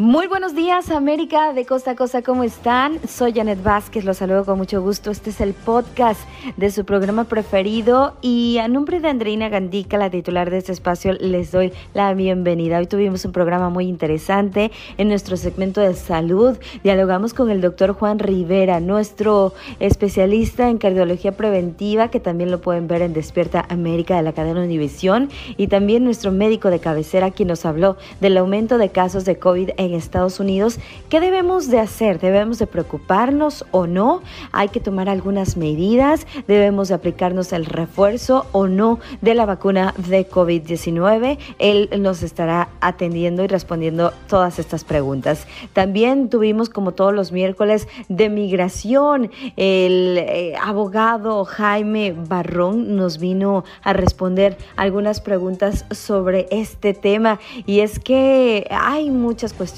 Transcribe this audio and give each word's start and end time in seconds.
Muy 0.00 0.28
buenos 0.28 0.54
días, 0.54 0.92
América, 0.92 1.52
de 1.52 1.66
costa 1.66 1.90
a 1.90 1.96
costa, 1.96 2.22
¿cómo 2.22 2.44
están? 2.44 3.00
Soy 3.08 3.32
Janet 3.32 3.60
Vázquez, 3.64 4.04
los 4.04 4.18
saludo 4.18 4.44
con 4.44 4.56
mucho 4.56 4.80
gusto. 4.80 5.10
Este 5.10 5.30
es 5.30 5.40
el 5.40 5.54
podcast 5.54 6.20
de 6.56 6.70
su 6.70 6.84
programa 6.84 7.24
preferido 7.24 8.14
y 8.22 8.58
a 8.58 8.68
nombre 8.68 9.00
de 9.00 9.08
Andreina 9.08 9.48
Gandica, 9.48 9.98
la 9.98 10.08
titular 10.08 10.50
de 10.50 10.58
este 10.58 10.70
espacio, 10.70 11.14
les 11.14 11.50
doy 11.50 11.72
la 11.94 12.14
bienvenida. 12.14 12.78
Hoy 12.78 12.86
tuvimos 12.86 13.24
un 13.24 13.32
programa 13.32 13.70
muy 13.70 13.86
interesante 13.88 14.70
en 14.98 15.08
nuestro 15.08 15.36
segmento 15.36 15.80
de 15.80 15.94
salud. 15.94 16.56
Dialogamos 16.84 17.34
con 17.34 17.50
el 17.50 17.60
doctor 17.60 17.92
Juan 17.92 18.20
Rivera, 18.20 18.78
nuestro 18.78 19.52
especialista 19.80 20.68
en 20.68 20.78
cardiología 20.78 21.32
preventiva, 21.32 22.06
que 22.08 22.20
también 22.20 22.52
lo 22.52 22.60
pueden 22.60 22.86
ver 22.86 23.02
en 23.02 23.14
Despierta 23.14 23.66
América 23.68 24.16
de 24.16 24.22
la 24.22 24.32
cadena 24.32 24.62
Univisión, 24.62 25.28
y 25.56 25.66
también 25.66 26.04
nuestro 26.04 26.30
médico 26.30 26.70
de 26.70 26.78
cabecera, 26.78 27.32
quien 27.32 27.48
nos 27.48 27.66
habló 27.66 27.96
del 28.20 28.36
aumento 28.36 28.78
de 28.78 28.90
casos 28.90 29.24
de 29.24 29.40
COVID 29.40 29.70
en 29.76 29.87
Estados 29.94 30.40
Unidos. 30.40 30.78
¿Qué 31.08 31.20
debemos 31.20 31.68
de 31.68 31.80
hacer? 31.80 32.20
¿Debemos 32.20 32.58
de 32.58 32.66
preocuparnos 32.66 33.64
o 33.70 33.86
no? 33.86 34.22
¿Hay 34.52 34.68
que 34.68 34.80
tomar 34.80 35.08
algunas 35.08 35.56
medidas? 35.56 36.26
¿Debemos 36.46 36.88
de 36.88 36.94
aplicarnos 36.94 37.52
el 37.52 37.64
refuerzo 37.64 38.46
o 38.52 38.66
no 38.66 38.98
de 39.20 39.34
la 39.34 39.46
vacuna 39.46 39.94
de 39.96 40.28
COVID-19? 40.28 41.38
Él 41.58 41.88
nos 42.00 42.22
estará 42.22 42.68
atendiendo 42.80 43.44
y 43.44 43.46
respondiendo 43.46 44.12
todas 44.28 44.58
estas 44.58 44.84
preguntas. 44.84 45.46
También 45.72 46.28
tuvimos, 46.28 46.68
como 46.68 46.92
todos 46.92 47.14
los 47.14 47.32
miércoles, 47.32 47.88
de 48.08 48.28
migración. 48.28 49.30
El 49.56 50.18
eh, 50.18 50.54
abogado 50.60 51.44
Jaime 51.44 52.12
Barrón 52.12 52.96
nos 52.96 53.18
vino 53.18 53.64
a 53.82 53.92
responder 53.92 54.58
algunas 54.76 55.20
preguntas 55.20 55.84
sobre 55.90 56.46
este 56.50 56.94
tema 56.94 57.38
y 57.66 57.80
es 57.80 57.98
que 57.98 58.66
hay 58.70 59.10
muchas 59.10 59.52
cuestiones 59.52 59.77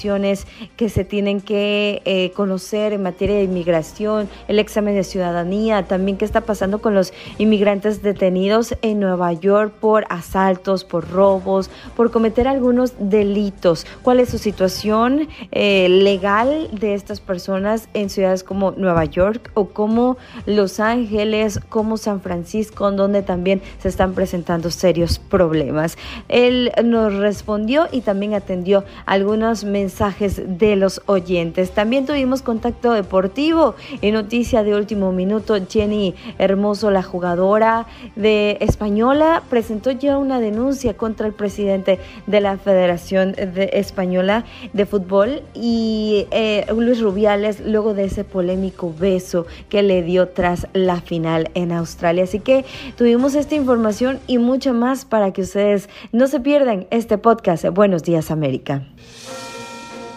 que 0.77 0.89
se 0.89 1.05
tienen 1.05 1.41
que 1.41 2.01
eh, 2.05 2.31
conocer 2.35 2.93
en 2.93 3.03
materia 3.03 3.35
de 3.35 3.43
inmigración, 3.43 4.27
el 4.47 4.57
examen 4.57 4.95
de 4.95 5.03
ciudadanía, 5.03 5.83
también 5.83 6.17
qué 6.17 6.25
está 6.25 6.41
pasando 6.41 6.81
con 6.81 6.95
los 6.95 7.13
inmigrantes 7.37 8.01
detenidos 8.01 8.75
en 8.81 8.99
Nueva 8.99 9.33
York 9.33 9.73
por 9.79 10.05
asaltos, 10.09 10.83
por 10.83 11.09
robos, 11.09 11.69
por 11.95 12.09
cometer 12.11 12.47
algunos 12.47 12.93
delitos. 12.97 13.85
¿Cuál 14.01 14.19
es 14.19 14.29
su 14.29 14.39
situación 14.39 15.27
eh, 15.51 15.87
legal 15.89 16.69
de 16.71 16.95
estas 16.95 17.19
personas 17.19 17.87
en 17.93 18.09
ciudades 18.09 18.43
como 18.43 18.71
Nueva 18.71 19.05
York 19.05 19.51
o 19.53 19.69
como 19.69 20.17
Los 20.47 20.79
Ángeles, 20.79 21.59
como 21.69 21.97
San 21.97 22.21
Francisco, 22.21 22.91
donde 22.91 23.21
también 23.21 23.61
se 23.79 23.87
están 23.87 24.13
presentando 24.13 24.71
serios 24.71 25.19
problemas? 25.19 25.97
Él 26.27 26.71
nos 26.83 27.13
respondió 27.13 27.87
y 27.91 28.01
también 28.01 28.33
atendió 28.33 28.83
algunos 29.05 29.63
mensajes 29.63 29.90
de 29.99 30.75
los 30.75 31.01
oyentes. 31.05 31.71
También 31.71 32.05
tuvimos 32.05 32.41
contacto 32.41 32.93
deportivo 32.93 33.75
en 34.01 34.13
noticia 34.13 34.63
de 34.63 34.75
último 34.75 35.11
minuto. 35.11 35.55
Jenny 35.69 36.15
Hermoso, 36.39 36.91
la 36.91 37.03
jugadora 37.03 37.85
de 38.15 38.57
Española, 38.61 39.43
presentó 39.49 39.91
ya 39.91 40.17
una 40.17 40.39
denuncia 40.39 40.95
contra 40.95 41.27
el 41.27 41.33
presidente 41.33 41.99
de 42.25 42.41
la 42.41 42.57
Federación 42.57 43.33
de 43.33 43.69
Española 43.73 44.45
de 44.73 44.85
Fútbol 44.85 45.43
y 45.53 46.25
eh, 46.31 46.65
Luis 46.75 47.01
Rubiales 47.01 47.59
luego 47.59 47.93
de 47.93 48.05
ese 48.05 48.23
polémico 48.23 48.93
beso 48.97 49.45
que 49.69 49.83
le 49.83 50.03
dio 50.03 50.29
tras 50.29 50.67
la 50.73 51.01
final 51.01 51.51
en 51.53 51.71
Australia. 51.71 52.23
Así 52.23 52.39
que 52.39 52.65
tuvimos 52.97 53.35
esta 53.35 53.55
información 53.55 54.19
y 54.25 54.37
mucha 54.37 54.73
más 54.73 55.05
para 55.05 55.31
que 55.31 55.41
ustedes 55.41 55.89
no 56.11 56.27
se 56.27 56.39
pierdan 56.39 56.87
este 56.89 57.17
podcast. 57.17 57.65
Buenos 57.67 58.03
días 58.03 58.31
América. 58.31 58.83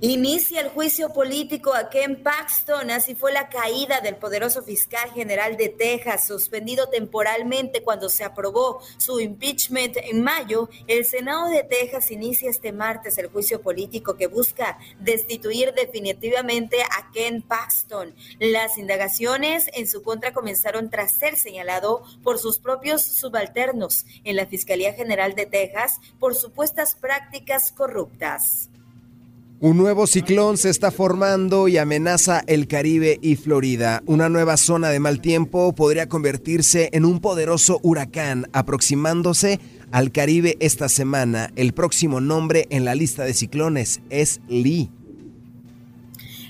Inicia 0.00 0.60
el 0.60 0.68
juicio 0.68 1.12
político 1.12 1.72
a 1.72 1.88
Ken 1.88 2.20
Paxton, 2.22 2.90
así 2.90 3.14
fue 3.14 3.32
la 3.32 3.48
caída 3.48 4.00
del 4.00 4.16
poderoso 4.16 4.62
fiscal 4.62 5.10
general 5.12 5.56
de 5.56 5.68
Texas, 5.68 6.26
suspendido 6.26 6.88
temporalmente 6.88 7.82
cuando 7.82 8.08
se 8.08 8.24
aprobó 8.24 8.80
su 8.98 9.20
impeachment 9.20 9.96
en 9.96 10.22
mayo. 10.22 10.68
El 10.88 11.04
Senado 11.04 11.48
de 11.48 11.62
Texas 11.62 12.10
inicia 12.10 12.50
este 12.50 12.72
martes 12.72 13.16
el 13.18 13.28
juicio 13.28 13.62
político 13.62 14.16
que 14.16 14.26
busca 14.26 14.78
destituir 14.98 15.72
definitivamente 15.72 16.82
a 16.82 17.10
Ken 17.12 17.40
Paxton. 17.40 18.14
Las 18.40 18.76
indagaciones 18.76 19.70
en 19.74 19.88
su 19.88 20.02
contra 20.02 20.34
comenzaron 20.34 20.90
tras 20.90 21.16
ser 21.16 21.36
señalado 21.36 22.02
por 22.24 22.38
sus 22.40 22.58
propios 22.58 23.02
subalternos 23.02 24.04
en 24.24 24.36
la 24.36 24.46
Fiscalía 24.46 24.92
General 24.92 25.34
de 25.36 25.46
Texas 25.46 26.00
por 26.18 26.34
supuestas 26.34 26.96
prácticas 26.96 27.70
corruptas. 27.70 28.70
Un 29.60 29.76
nuevo 29.78 30.06
ciclón 30.06 30.58
se 30.58 30.68
está 30.68 30.90
formando 30.90 31.68
y 31.68 31.78
amenaza 31.78 32.42
el 32.48 32.66
Caribe 32.66 33.18
y 33.22 33.36
Florida. 33.36 34.02
Una 34.04 34.28
nueva 34.28 34.56
zona 34.56 34.90
de 34.90 34.98
mal 34.98 35.20
tiempo 35.20 35.74
podría 35.74 36.08
convertirse 36.08 36.90
en 36.92 37.04
un 37.04 37.20
poderoso 37.20 37.78
huracán 37.82 38.46
aproximándose 38.52 39.60
al 39.92 40.10
Caribe 40.10 40.56
esta 40.60 40.88
semana. 40.88 41.50
El 41.54 41.72
próximo 41.72 42.20
nombre 42.20 42.66
en 42.70 42.84
la 42.84 42.94
lista 42.94 43.24
de 43.24 43.32
ciclones 43.32 44.00
es 44.10 44.40
Lee. 44.48 44.90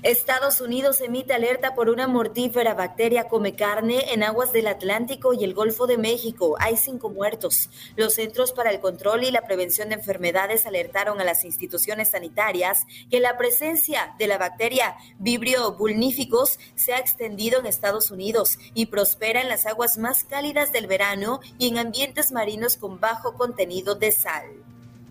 Estados 0.05 0.61
Unidos 0.61 1.01
emite 1.01 1.33
alerta 1.33 1.75
por 1.75 1.89
una 1.89 2.07
mortífera 2.07 2.75
bacteria 2.75 3.25
come 3.25 3.55
carne 3.55 4.13
en 4.13 4.23
aguas 4.23 4.53
del 4.53 4.67
Atlántico 4.67 5.33
y 5.33 5.45
el 5.45 5.55
Golfo 5.55 5.87
de 5.87 5.97
México. 5.97 6.57
Hay 6.61 6.77
cinco 6.77 7.09
muertos. 7.09 7.71
Los 7.97 8.17
Centros 8.17 8.53
para 8.53 8.71
el 8.71 8.81
Control 8.81 9.25
y 9.25 9.31
la 9.31 9.47
Prevención 9.47 9.89
de 9.89 9.95
Enfermedades 9.95 10.67
alertaron 10.67 11.23
a 11.23 11.25
las 11.25 11.47
instituciones 11.47 12.11
sanitarias 12.11 12.85
que 13.11 13.19
la 13.19 13.39
presencia 13.39 14.15
de 14.19 14.27
la 14.27 14.37
bacteria 14.37 14.95
Vibrio 15.19 15.73
vulnificus 15.73 16.59
se 16.75 16.93
ha 16.93 16.99
extendido 16.99 17.61
en 17.61 17.65
Estados 17.65 18.11
Unidos 18.11 18.59
y 18.75 18.87
prospera 18.87 19.41
en 19.41 19.49
las 19.49 19.65
aguas 19.65 19.97
más 19.97 20.23
cálidas 20.23 20.71
del 20.71 20.87
verano 20.87 21.41
y 21.59 21.69
en 21.69 21.79
ambientes 21.79 22.31
marinos 22.31 22.77
con 22.77 23.01
bajo 23.01 23.39
contenido 23.39 23.95
de 23.95 24.13
sal. 24.13 24.64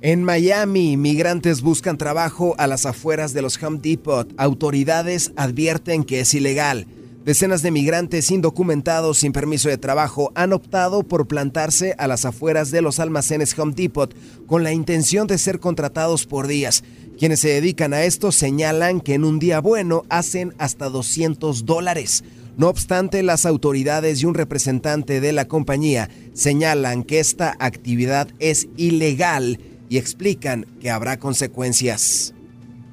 En 0.06 0.22
Miami, 0.22 0.98
migrantes 0.98 1.62
buscan 1.62 1.98
trabajo 1.98 2.56
a 2.58 2.68
las 2.68 2.86
afueras 2.86 3.32
de 3.32 3.42
los 3.42 3.58
Home 3.64 3.80
Depot. 3.82 4.30
Autoridades 4.36 5.32
advierten 5.38 6.04
que 6.04 6.20
es 6.20 6.34
ilegal. 6.34 6.88
Decenas 7.24 7.62
de 7.62 7.72
migrantes 7.72 8.30
indocumentados 8.30 9.20
sin 9.20 9.32
permiso 9.32 9.70
de 9.70 9.78
trabajo 9.78 10.34
han 10.36 10.52
optado 10.52 11.04
por 11.04 11.26
plantarse 11.26 11.96
a 11.98 12.10
las 12.10 12.26
afueras 12.26 12.70
de 12.70 12.82
los 12.82 13.00
almacenes 13.00 13.58
Home 13.58 13.76
Depot 13.78 14.14
con 14.46 14.62
la 14.66 14.74
intención 14.74 15.26
de 15.26 15.38
ser 15.38 15.62
contratados 15.62 16.26
por 16.26 16.48
días. 16.48 16.84
Quienes 17.18 17.40
se 17.40 17.48
dedican 17.48 17.94
a 17.94 18.04
esto 18.04 18.34
señalan 18.34 19.00
que 19.00 19.14
en 19.14 19.24
un 19.24 19.40
día 19.40 19.62
bueno 19.62 20.04
hacen 20.10 20.54
hasta 20.58 20.90
200 20.90 21.66
dólares. 21.66 22.26
No 22.58 22.68
obstante, 22.68 23.24
las 23.24 23.46
autoridades 23.46 24.22
y 24.22 24.26
un 24.26 24.34
representante 24.34 25.22
de 25.22 25.32
la 25.32 25.48
compañía 25.48 26.10
señalan 26.34 27.04
que 27.04 27.22
esta 27.22 27.56
actividad 27.58 28.28
es 28.40 28.68
ilegal 28.76 29.60
y 29.94 30.00
explican 30.00 30.66
que 30.82 30.90
habrá 30.90 31.20
consecuencias. 31.20 32.34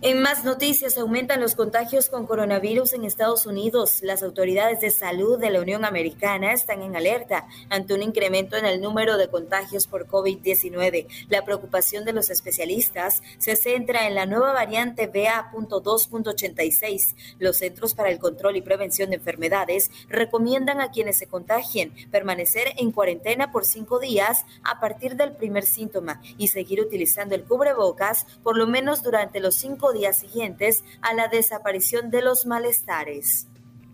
En 0.02 0.22
más 0.22 0.44
noticias, 0.44 0.96
aumentan 0.96 1.42
los 1.42 1.54
contagios 1.54 2.08
con 2.08 2.26
coronavirus 2.26 2.94
en 2.94 3.04
Estados 3.04 3.44
Unidos. 3.44 4.00
Las 4.00 4.22
autoridades 4.22 4.80
de 4.80 4.90
salud 4.90 5.38
de 5.38 5.50
la 5.50 5.60
Unión 5.60 5.84
Americana 5.84 6.54
están 6.54 6.80
en 6.80 6.96
alerta 6.96 7.46
ante 7.68 7.92
un 7.92 8.02
incremento 8.02 8.56
en 8.56 8.64
el 8.64 8.80
número 8.80 9.18
de 9.18 9.28
contagios 9.28 9.86
por 9.86 10.06
COVID-19. 10.06 11.06
La 11.28 11.44
preocupación 11.44 12.06
de 12.06 12.14
los 12.14 12.30
especialistas 12.30 13.22
se 13.36 13.56
centra 13.56 14.08
en 14.08 14.14
la 14.14 14.24
nueva 14.24 14.54
variante 14.54 15.06
BA.2.86. 15.06 17.14
Los 17.38 17.58
Centros 17.58 17.92
para 17.92 18.08
el 18.08 18.18
Control 18.18 18.56
y 18.56 18.62
Prevención 18.62 19.10
de 19.10 19.16
Enfermedades 19.16 19.90
recomiendan 20.08 20.80
a 20.80 20.92
quienes 20.92 21.18
se 21.18 21.26
contagien 21.26 21.92
permanecer 22.10 22.68
en 22.78 22.92
cuarentena 22.92 23.52
por 23.52 23.66
cinco 23.66 23.98
días 23.98 24.46
a 24.62 24.80
partir 24.80 25.16
del 25.16 25.32
primer 25.32 25.64
síntoma 25.64 26.22
y 26.38 26.48
seguir 26.48 26.80
utilizando 26.80 27.34
el 27.34 27.44
cubrebocas 27.44 28.24
por 28.42 28.56
lo 28.56 28.66
menos 28.66 29.02
durante 29.02 29.40
los 29.40 29.56
cinco 29.56 29.89
días 29.92 30.18
siguientes 30.18 30.84
a 31.02 31.14
la 31.14 31.28
desaparición 31.28 32.10
de 32.10 32.22
los 32.22 32.46
malestares. 32.46 33.46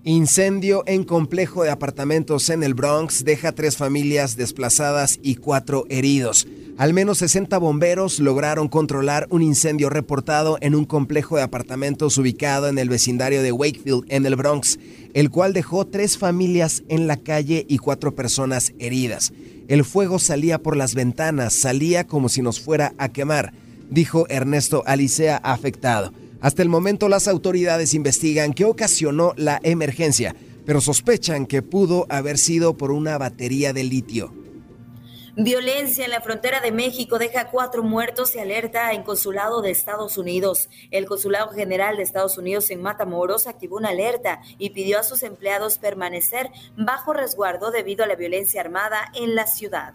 Incendio 0.08 0.84
en 0.86 1.02
complejo 1.02 1.64
de 1.64 1.70
apartamentos 1.70 2.48
en 2.50 2.62
el 2.62 2.74
Bronx 2.74 3.24
deja 3.24 3.50
tres 3.50 3.76
familias 3.76 4.36
desplazadas 4.36 5.18
y 5.20 5.34
cuatro 5.34 5.84
heridos. 5.88 6.46
Al 6.78 6.92
menos 6.92 7.18
60 7.18 7.58
bomberos 7.58 8.20
lograron 8.20 8.68
controlar 8.68 9.26
un 9.30 9.42
incendio 9.42 9.90
reportado 9.90 10.58
en 10.60 10.76
un 10.76 10.84
complejo 10.84 11.36
de 11.36 11.42
apartamentos 11.42 12.18
ubicado 12.18 12.68
en 12.68 12.78
el 12.78 12.88
vecindario 12.88 13.42
de 13.42 13.50
Wakefield, 13.50 14.04
en 14.08 14.26
el 14.26 14.36
Bronx, 14.36 14.78
el 15.12 15.28
cual 15.30 15.52
dejó 15.52 15.88
tres 15.88 16.16
familias 16.18 16.84
en 16.88 17.08
la 17.08 17.16
calle 17.16 17.66
y 17.68 17.78
cuatro 17.78 18.14
personas 18.14 18.74
heridas. 18.78 19.32
El 19.66 19.84
fuego 19.84 20.20
salía 20.20 20.58
por 20.58 20.76
las 20.76 20.94
ventanas, 20.94 21.52
salía 21.52 22.06
como 22.06 22.28
si 22.28 22.42
nos 22.42 22.60
fuera 22.60 22.92
a 22.98 23.08
quemar 23.08 23.54
dijo 23.90 24.26
Ernesto 24.28 24.82
Alicea 24.86 25.36
afectado. 25.36 26.12
Hasta 26.40 26.62
el 26.62 26.68
momento 26.68 27.08
las 27.08 27.28
autoridades 27.28 27.94
investigan 27.94 28.52
qué 28.52 28.64
ocasionó 28.64 29.32
la 29.36 29.58
emergencia, 29.62 30.36
pero 30.64 30.80
sospechan 30.80 31.46
que 31.46 31.62
pudo 31.62 32.06
haber 32.08 32.38
sido 32.38 32.76
por 32.76 32.90
una 32.90 33.18
batería 33.18 33.72
de 33.72 33.84
litio. 33.84 34.32
Violencia 35.38 36.06
en 36.06 36.12
la 36.12 36.22
frontera 36.22 36.60
de 36.60 36.72
México 36.72 37.18
deja 37.18 37.50
cuatro 37.50 37.82
muertos 37.82 38.34
y 38.34 38.38
alerta 38.38 38.92
en 38.92 39.02
consulado 39.02 39.60
de 39.60 39.70
Estados 39.70 40.16
Unidos. 40.16 40.70
El 40.90 41.04
Consulado 41.04 41.50
General 41.50 41.98
de 41.98 42.04
Estados 42.04 42.38
Unidos 42.38 42.70
en 42.70 42.80
Matamoros 42.80 43.46
activó 43.46 43.76
una 43.76 43.90
alerta 43.90 44.40
y 44.56 44.70
pidió 44.70 44.98
a 44.98 45.02
sus 45.02 45.22
empleados 45.22 45.76
permanecer 45.76 46.50
bajo 46.74 47.12
resguardo 47.12 47.70
debido 47.70 48.02
a 48.02 48.06
la 48.06 48.16
violencia 48.16 48.62
armada 48.62 49.12
en 49.14 49.34
la 49.34 49.46
ciudad. 49.46 49.92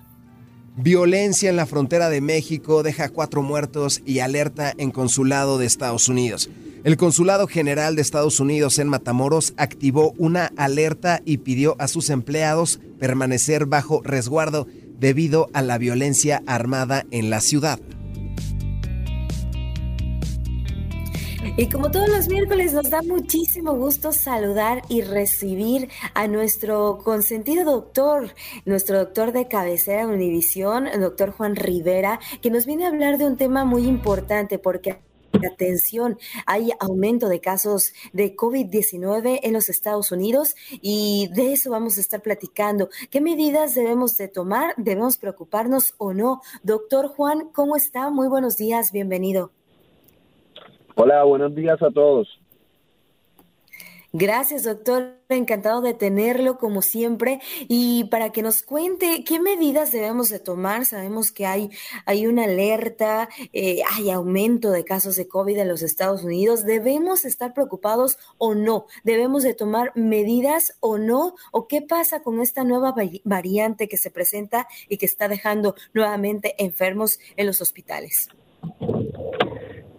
Violencia 0.78 1.50
en 1.50 1.58
la 1.58 1.66
frontera 1.66 2.10
de 2.10 2.22
México 2.22 2.82
deja 2.82 3.10
cuatro 3.10 3.42
muertos 3.42 4.02
y 4.06 4.20
alerta 4.20 4.74
en 4.78 4.92
consulado 4.92 5.58
de 5.58 5.66
Estados 5.66 6.08
Unidos. 6.08 6.50
El 6.86 6.96
Consulado 6.96 7.46
General 7.46 7.96
de 7.96 8.02
Estados 8.02 8.40
Unidos 8.40 8.80
en 8.80 8.88
Matamoros 8.88 9.54
activó 9.58 10.14
una 10.18 10.52
alerta 10.56 11.22
y 11.26 11.40
pidió 11.40 11.76
a 11.78 11.90
sus 11.90 12.10
empleados 12.10 12.80
permanecer 13.00 13.66
bajo 13.66 14.02
resguardo 14.02 14.66
debido 14.98 15.50
a 15.54 15.62
la 15.62 15.78
violencia 15.78 16.42
armada 16.48 17.06
en 17.12 17.30
la 17.30 17.42
ciudad. 17.42 17.80
Y 21.58 21.68
como 21.70 21.90
todos 21.90 22.08
los 22.10 22.28
miércoles, 22.28 22.74
nos 22.74 22.90
da 22.90 23.02
muchísimo 23.02 23.74
gusto 23.74 24.12
saludar 24.12 24.84
y 24.90 25.02
recibir 25.02 25.90
a 26.14 26.28
nuestro 26.28 27.00
consentido 27.04 27.66
doctor, 27.66 28.34
nuestro 28.66 29.00
doctor 29.00 29.32
de 29.32 29.48
cabecera 29.48 30.08
Univisión, 30.08 30.88
el 30.88 31.02
doctor 31.02 31.32
Juan 31.32 31.56
Rivera, 31.56 32.20
que 32.42 32.52
nos 32.52 32.66
viene 32.66 32.86
a 32.86 32.90
hablar 32.90 33.18
de 33.18 33.26
un 33.26 33.38
tema 33.38 33.66
muy 33.66 33.88
importante 33.88 34.60
porque 34.60 35.00
atención, 35.48 36.20
hay 36.46 36.72
aumento 36.80 37.28
de 37.30 37.40
casos 37.40 37.94
de 38.14 38.36
COVID-19 38.36 39.40
en 39.44 39.54
los 39.54 39.70
Estados 39.70 40.12
Unidos 40.12 40.56
y 40.70 41.30
de 41.34 41.54
eso 41.54 41.72
vamos 41.72 41.98
a 41.98 42.02
estar 42.02 42.22
platicando. 42.22 42.90
¿Qué 43.10 43.22
medidas 43.22 43.74
debemos 43.74 44.18
de 44.18 44.28
tomar? 44.28 44.74
¿Debemos 44.78 45.18
preocuparnos 45.18 45.96
o 45.98 46.14
no? 46.14 46.42
Doctor 46.64 47.08
Juan, 47.08 47.50
¿cómo 47.54 47.76
está? 47.76 48.10
Muy 48.10 48.28
buenos 48.28 48.58
días, 48.58 48.92
bienvenido. 48.92 49.52
Hola, 50.96 51.24
buenos 51.24 51.56
días 51.56 51.82
a 51.82 51.92
todos. 51.92 52.28
Gracias, 54.14 54.66
doctor. 54.66 55.16
Encantado 55.30 55.80
de 55.80 55.94
tenerlo 55.94 56.58
como 56.58 56.82
siempre. 56.82 57.40
Y 57.70 58.06
para 58.06 58.32
que 58.32 58.42
nos 58.42 58.62
cuente 58.62 59.24
qué 59.24 59.40
medidas 59.40 59.94
debemos 59.94 60.28
de 60.28 60.40
tomar, 60.40 60.84
sabemos 60.86 61.32
que 61.32 61.46
hay, 61.46 61.70
hay 62.06 62.28
una 62.28 62.44
alerta, 62.44 63.30
eh, 63.54 63.82
hay 63.96 64.10
aumento 64.10 64.72
de 64.72 64.84
casos 64.84 65.16
de 65.16 65.30
COVID 65.30 65.58
en 65.58 65.70
los 65.70 65.82
Estados 65.82 66.26
Unidos. 66.26 66.66
¿Debemos 66.66 67.24
estar 67.24 67.54
preocupados 67.54 68.18
o 68.38 68.54
no? 68.54 68.86
¿Debemos 69.06 69.44
de 69.44 69.54
tomar 69.54 69.94
medidas 69.96 70.76
o 70.82 70.98
no? 70.98 71.36
¿O 71.54 71.70
qué 71.70 71.82
pasa 71.82 72.22
con 72.22 72.42
esta 72.42 72.66
nueva 72.66 72.94
variante 73.24 73.88
que 73.88 73.98
se 73.98 74.12
presenta 74.12 74.68
y 74.90 74.98
que 74.98 75.06
está 75.06 75.30
dejando 75.30 75.76
nuevamente 75.94 76.56
enfermos 76.62 77.18
en 77.38 77.48
los 77.48 77.62
hospitales? 77.62 78.28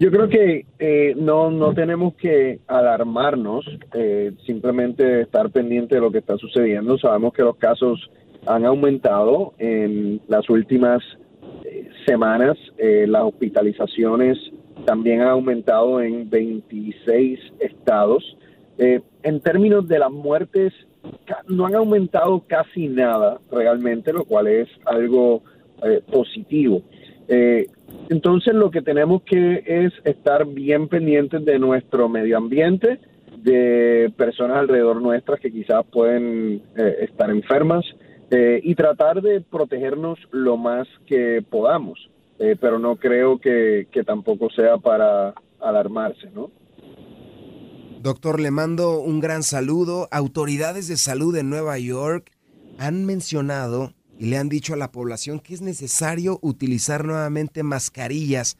Yo 0.02 0.10
creo 0.10 0.28
que 0.28 0.66
eh, 0.80 1.14
no, 1.16 1.52
no 1.52 1.74
tenemos 1.74 2.14
que 2.16 2.58
alarmarnos, 2.66 3.64
eh, 3.94 4.32
simplemente 4.44 5.20
estar 5.20 5.48
pendiente 5.50 5.94
de 5.94 6.00
lo 6.00 6.10
que 6.10 6.18
está 6.18 6.36
sucediendo. 6.38 6.98
Sabemos 6.98 7.32
que 7.32 7.44
los 7.44 7.54
casos 7.54 8.10
han 8.44 8.64
aumentado 8.64 9.54
en 9.58 10.20
las 10.26 10.50
últimas 10.50 11.04
eh, 11.64 11.88
semanas, 12.04 12.58
las 12.78 13.22
hospitalizaciones 13.22 14.38
también 14.86 15.20
han 15.20 15.28
aumentado 15.28 16.02
en 16.02 16.28
26 16.28 17.38
estados. 17.60 18.36
en 18.78 19.40
términos 19.40 19.86
de 19.86 20.00
las 20.00 20.10
muertes, 20.10 20.72
no 21.46 21.66
han 21.66 21.76
aumentado 21.76 22.42
casi 22.48 22.88
nada 22.88 23.38
realmente, 23.52 24.12
lo 24.12 24.24
cual 24.24 24.48
es 24.48 24.68
algo 24.84 25.44
positivo. 26.10 26.82
Entonces 28.08 28.52
lo 28.54 28.70
que 28.70 28.82
tenemos 28.82 29.22
que 29.22 29.62
es 29.66 29.92
estar 30.04 30.46
bien 30.46 30.88
pendientes 30.88 31.44
de 31.44 31.58
nuestro 31.58 32.08
medio 32.08 32.36
ambiente, 32.36 32.98
de 33.38 34.12
personas 34.16 34.58
alrededor 34.58 35.00
nuestras 35.00 35.40
que 35.40 35.50
quizás 35.50 35.84
pueden 35.90 36.62
eh, 36.76 36.96
estar 37.08 37.30
enfermas 37.30 37.84
eh, 38.30 38.60
y 38.62 38.74
tratar 38.74 39.22
de 39.22 39.40
protegernos 39.40 40.18
lo 40.30 40.56
más 40.56 40.86
que 41.06 41.42
podamos. 41.48 41.98
Eh, 42.38 42.56
pero 42.60 42.78
no 42.78 42.96
creo 42.96 43.38
que, 43.38 43.88
que 43.90 44.04
tampoco 44.04 44.50
sea 44.50 44.78
para 44.78 45.34
alarmarse, 45.60 46.28
¿no? 46.34 46.50
Doctor, 48.00 48.40
le 48.40 48.50
mando 48.50 49.00
un 49.00 49.20
gran 49.20 49.42
saludo. 49.42 50.08
Autoridades 50.10 50.88
de 50.88 50.96
salud 50.96 51.36
en 51.36 51.48
Nueva 51.50 51.78
York 51.78 52.32
han 52.78 53.04
mencionado 53.04 53.92
y 54.22 54.26
le 54.26 54.38
han 54.38 54.48
dicho 54.48 54.72
a 54.72 54.76
la 54.76 54.92
población 54.92 55.40
que 55.40 55.52
es 55.52 55.62
necesario 55.62 56.38
utilizar 56.42 57.04
nuevamente 57.04 57.64
mascarillas 57.64 58.56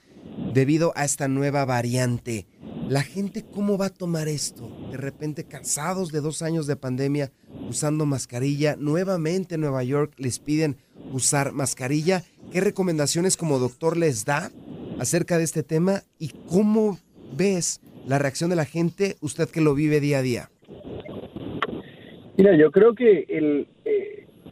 debido 0.52 0.92
a 0.97 1.04
esta 1.04 1.28
nueva 1.28 1.64
variante. 1.64 2.49
¿La 2.88 3.02
gente 3.02 3.45
cómo 3.49 3.78
va 3.78 3.87
a 3.87 3.95
tomar 3.95 4.26
esto? 4.26 4.69
De 4.90 4.97
repente 4.97 5.45
cansados 5.45 6.11
de 6.11 6.21
dos 6.21 6.42
años 6.42 6.66
de 6.66 6.75
pandemia 6.75 7.31
usando 7.69 8.07
mascarilla, 8.07 8.75
nuevamente 8.75 9.54
en 9.54 9.61
Nueva 9.61 9.85
York 9.85 10.14
les 10.16 10.40
piden 10.40 10.78
usar 11.12 11.52
mascarilla. 11.52 12.25
¿Qué 12.50 12.61
recomendaciones 12.61 13.37
como 13.37 13.61
doctor 13.61 13.97
les 13.97 14.25
da 14.25 14.50
acerca 14.99 15.38
de 15.38 15.45
este 15.45 15.62
tema 15.62 16.02
y 16.19 16.31
cómo 16.49 16.99
ves 17.37 17.81
la 18.04 18.19
reacción 18.19 18.50
de 18.50 18.57
la 18.57 18.64
gente, 18.64 19.14
usted 19.21 19.49
que 19.49 19.61
lo 19.61 19.76
vive 19.76 20.00
día 20.00 20.19
a 20.19 20.23
día? 20.23 20.50
Mira, 22.37 22.57
yo 22.57 22.73
creo 22.73 22.97
que 22.97 23.26
el, 23.28 23.69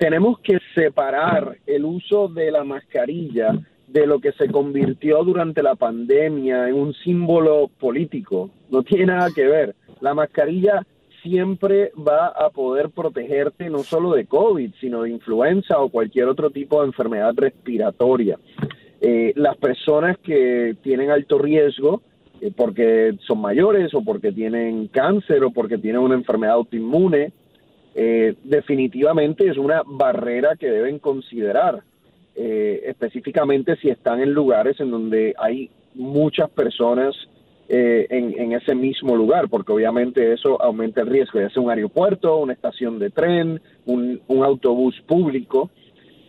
tenemos 0.00 0.40
que 0.40 0.58
separar 0.74 1.58
el 1.66 1.84
uso 1.84 2.28
de 2.28 2.50
la 2.50 2.64
mascarilla 2.64 3.52
de 3.86 4.06
lo 4.06 4.18
que 4.18 4.32
se 4.32 4.48
convirtió 4.48 5.22
durante 5.22 5.62
la 5.62 5.74
pandemia 5.74 6.70
en 6.70 6.74
un 6.74 6.94
símbolo 6.94 7.68
político. 7.78 8.48
No 8.70 8.82
tiene 8.82 9.06
nada 9.06 9.28
que 9.34 9.46
ver. 9.46 9.74
La 10.00 10.14
mascarilla 10.14 10.86
siempre 11.22 11.92
va 11.94 12.28
a 12.28 12.48
poder 12.48 12.88
protegerte 12.88 13.68
no 13.68 13.80
solo 13.80 14.14
de 14.14 14.24
COVID, 14.24 14.72
sino 14.80 15.02
de 15.02 15.10
influenza 15.10 15.78
o 15.78 15.90
cualquier 15.90 16.28
otro 16.28 16.48
tipo 16.48 16.80
de 16.80 16.86
enfermedad 16.86 17.34
respiratoria. 17.36 18.38
Eh, 19.02 19.34
las 19.36 19.58
personas 19.58 20.16
que 20.16 20.76
tienen 20.82 21.10
alto 21.10 21.36
riesgo, 21.36 22.00
eh, 22.40 22.50
porque 22.56 23.16
son 23.26 23.42
mayores 23.42 23.92
o 23.92 24.02
porque 24.02 24.32
tienen 24.32 24.88
cáncer 24.88 25.44
o 25.44 25.50
porque 25.50 25.76
tienen 25.76 26.00
una 26.00 26.14
enfermedad 26.14 26.54
autoinmune, 26.54 27.34
eh, 27.94 28.34
definitivamente 28.44 29.48
es 29.48 29.56
una 29.56 29.82
barrera 29.84 30.56
que 30.56 30.70
deben 30.70 30.98
considerar, 30.98 31.82
eh, 32.36 32.82
específicamente 32.86 33.76
si 33.76 33.88
están 33.88 34.20
en 34.20 34.32
lugares 34.32 34.78
en 34.80 34.90
donde 34.90 35.34
hay 35.38 35.70
muchas 35.94 36.48
personas 36.50 37.14
eh, 37.68 38.06
en, 38.10 38.52
ese 38.52 38.74
mismo 38.74 39.14
lugar, 39.14 39.48
porque 39.48 39.72
obviamente 39.72 40.32
eso 40.32 40.60
aumenta 40.60 41.02
el 41.02 41.06
riesgo, 41.06 41.40
ya 41.40 41.50
sea 41.50 41.62
un 41.62 41.70
aeropuerto, 41.70 42.36
una 42.36 42.52
estación 42.52 42.98
de 42.98 43.10
tren, 43.10 43.60
un, 43.86 44.20
un 44.26 44.44
autobús 44.44 45.00
público. 45.06 45.70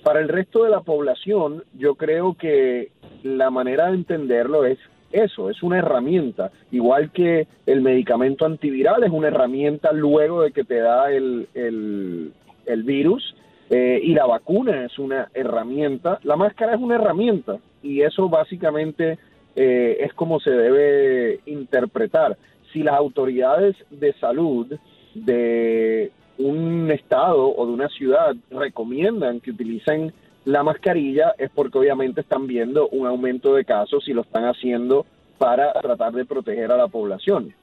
Para 0.04 0.20
el 0.20 0.30
resto 0.30 0.64
de 0.64 0.70
la 0.70 0.82
población, 0.82 1.64
yo 1.78 1.96
creo 1.96 2.36
que 2.36 2.92
la 3.24 3.50
manera 3.50 3.88
de 3.88 3.96
entenderlo 3.98 4.66
es 4.66 4.78
eso, 5.12 5.50
es 5.50 5.62
una 5.64 5.80
herramienta, 5.80 6.52
igual 6.72 7.12
que 7.12 7.48
el 7.66 7.82
medicamento 7.82 8.46
antiviral 8.46 9.04
es 9.04 9.12
una 9.12 9.28
herramienta 9.28 9.92
luego 9.92 10.42
de 10.42 10.52
que 10.52 10.64
te 10.64 10.80
da 10.80 11.12
el, 11.12 11.48
el, 11.54 12.84
virus 12.84 13.36
eh, 13.70 14.00
y 14.04 14.14
la 14.14 14.26
vacuna 14.26 14.86
es 14.86 14.98
una 14.98 15.30
herramienta, 15.34 16.20
la 16.24 16.36
máscara 16.36 16.76
es 16.76 16.82
una 16.82 16.96
herramienta 16.96 17.58
y 17.84 18.02
eso 18.02 18.30
básicamente 18.30 19.18
eh, 19.56 19.98
es 20.02 20.14
como 20.14 20.40
se 20.40 20.52
debe 20.52 21.40
interpretar. 21.46 22.38
Si 22.72 22.84
las 22.84 22.96
autoridades 22.96 23.76
de 23.90 24.14
salud 24.14 24.74
de 25.14 26.12
un 26.38 26.90
estado 26.92 27.54
o 27.56 27.66
de 27.66 27.74
una 27.74 27.90
ciudad 27.90 28.36
recomiendan 28.50 29.42
que 29.42 29.52
utilicen 29.52 30.14
la 30.46 30.64
mascarilla 30.64 31.36
es 31.38 31.50
porque 31.52 31.78
obviamente 31.78 32.22
están 32.22 32.48
viendo 32.48 32.88
un 32.90 33.08
aumento 33.08 33.54
de 33.54 33.66
casos 33.66 34.08
y 34.08 34.14
lo 34.14 34.22
están 34.22 34.46
haciendo 34.46 35.06
para 35.38 35.74
tratar 35.74 36.14
de 36.14 36.26
proteger 36.26 36.72
a 36.72 36.78
la 36.78 36.88
población. 36.88 37.54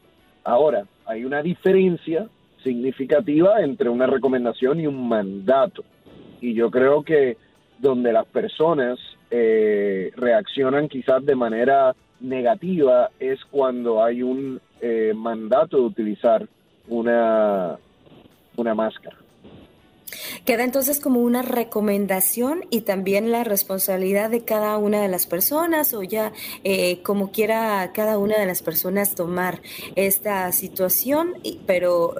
Ahora, 0.44 0.84
hay 1.06 1.24
una 1.24 1.42
diferencia 1.42 2.28
significativa 2.62 3.60
entre 3.62 3.88
una 3.88 4.06
recomendación 4.06 4.80
y 4.80 4.86
un 4.86 5.08
mandato. 5.08 5.84
Y 6.40 6.54
yo 6.54 6.70
creo 6.70 7.02
que 7.02 7.36
donde 7.78 8.12
las 8.12 8.26
personas 8.26 8.98
eh, 9.30 10.10
reaccionan 10.16 10.88
quizás 10.88 11.24
de 11.24 11.34
manera 11.34 11.94
negativa 12.20 13.10
es 13.20 13.44
cuando 13.44 14.02
hay 14.02 14.22
un 14.22 14.60
eh, 14.80 15.12
mandato 15.14 15.76
de 15.76 15.82
utilizar 15.82 16.48
una, 16.88 17.76
una 18.56 18.74
máscara. 18.74 19.16
Queda 20.48 20.64
entonces 20.64 20.98
como 20.98 21.20
una 21.20 21.42
recomendación 21.42 22.64
y 22.70 22.80
también 22.80 23.30
la 23.30 23.44
responsabilidad 23.44 24.30
de 24.30 24.46
cada 24.46 24.78
una 24.78 25.02
de 25.02 25.08
las 25.08 25.26
personas 25.26 25.92
o 25.92 26.02
ya 26.02 26.32
eh, 26.64 27.02
como 27.02 27.32
quiera 27.32 27.92
cada 27.92 28.16
una 28.16 28.38
de 28.38 28.46
las 28.46 28.62
personas 28.62 29.14
tomar 29.14 29.60
esta 29.94 30.50
situación, 30.52 31.34
pero 31.66 32.14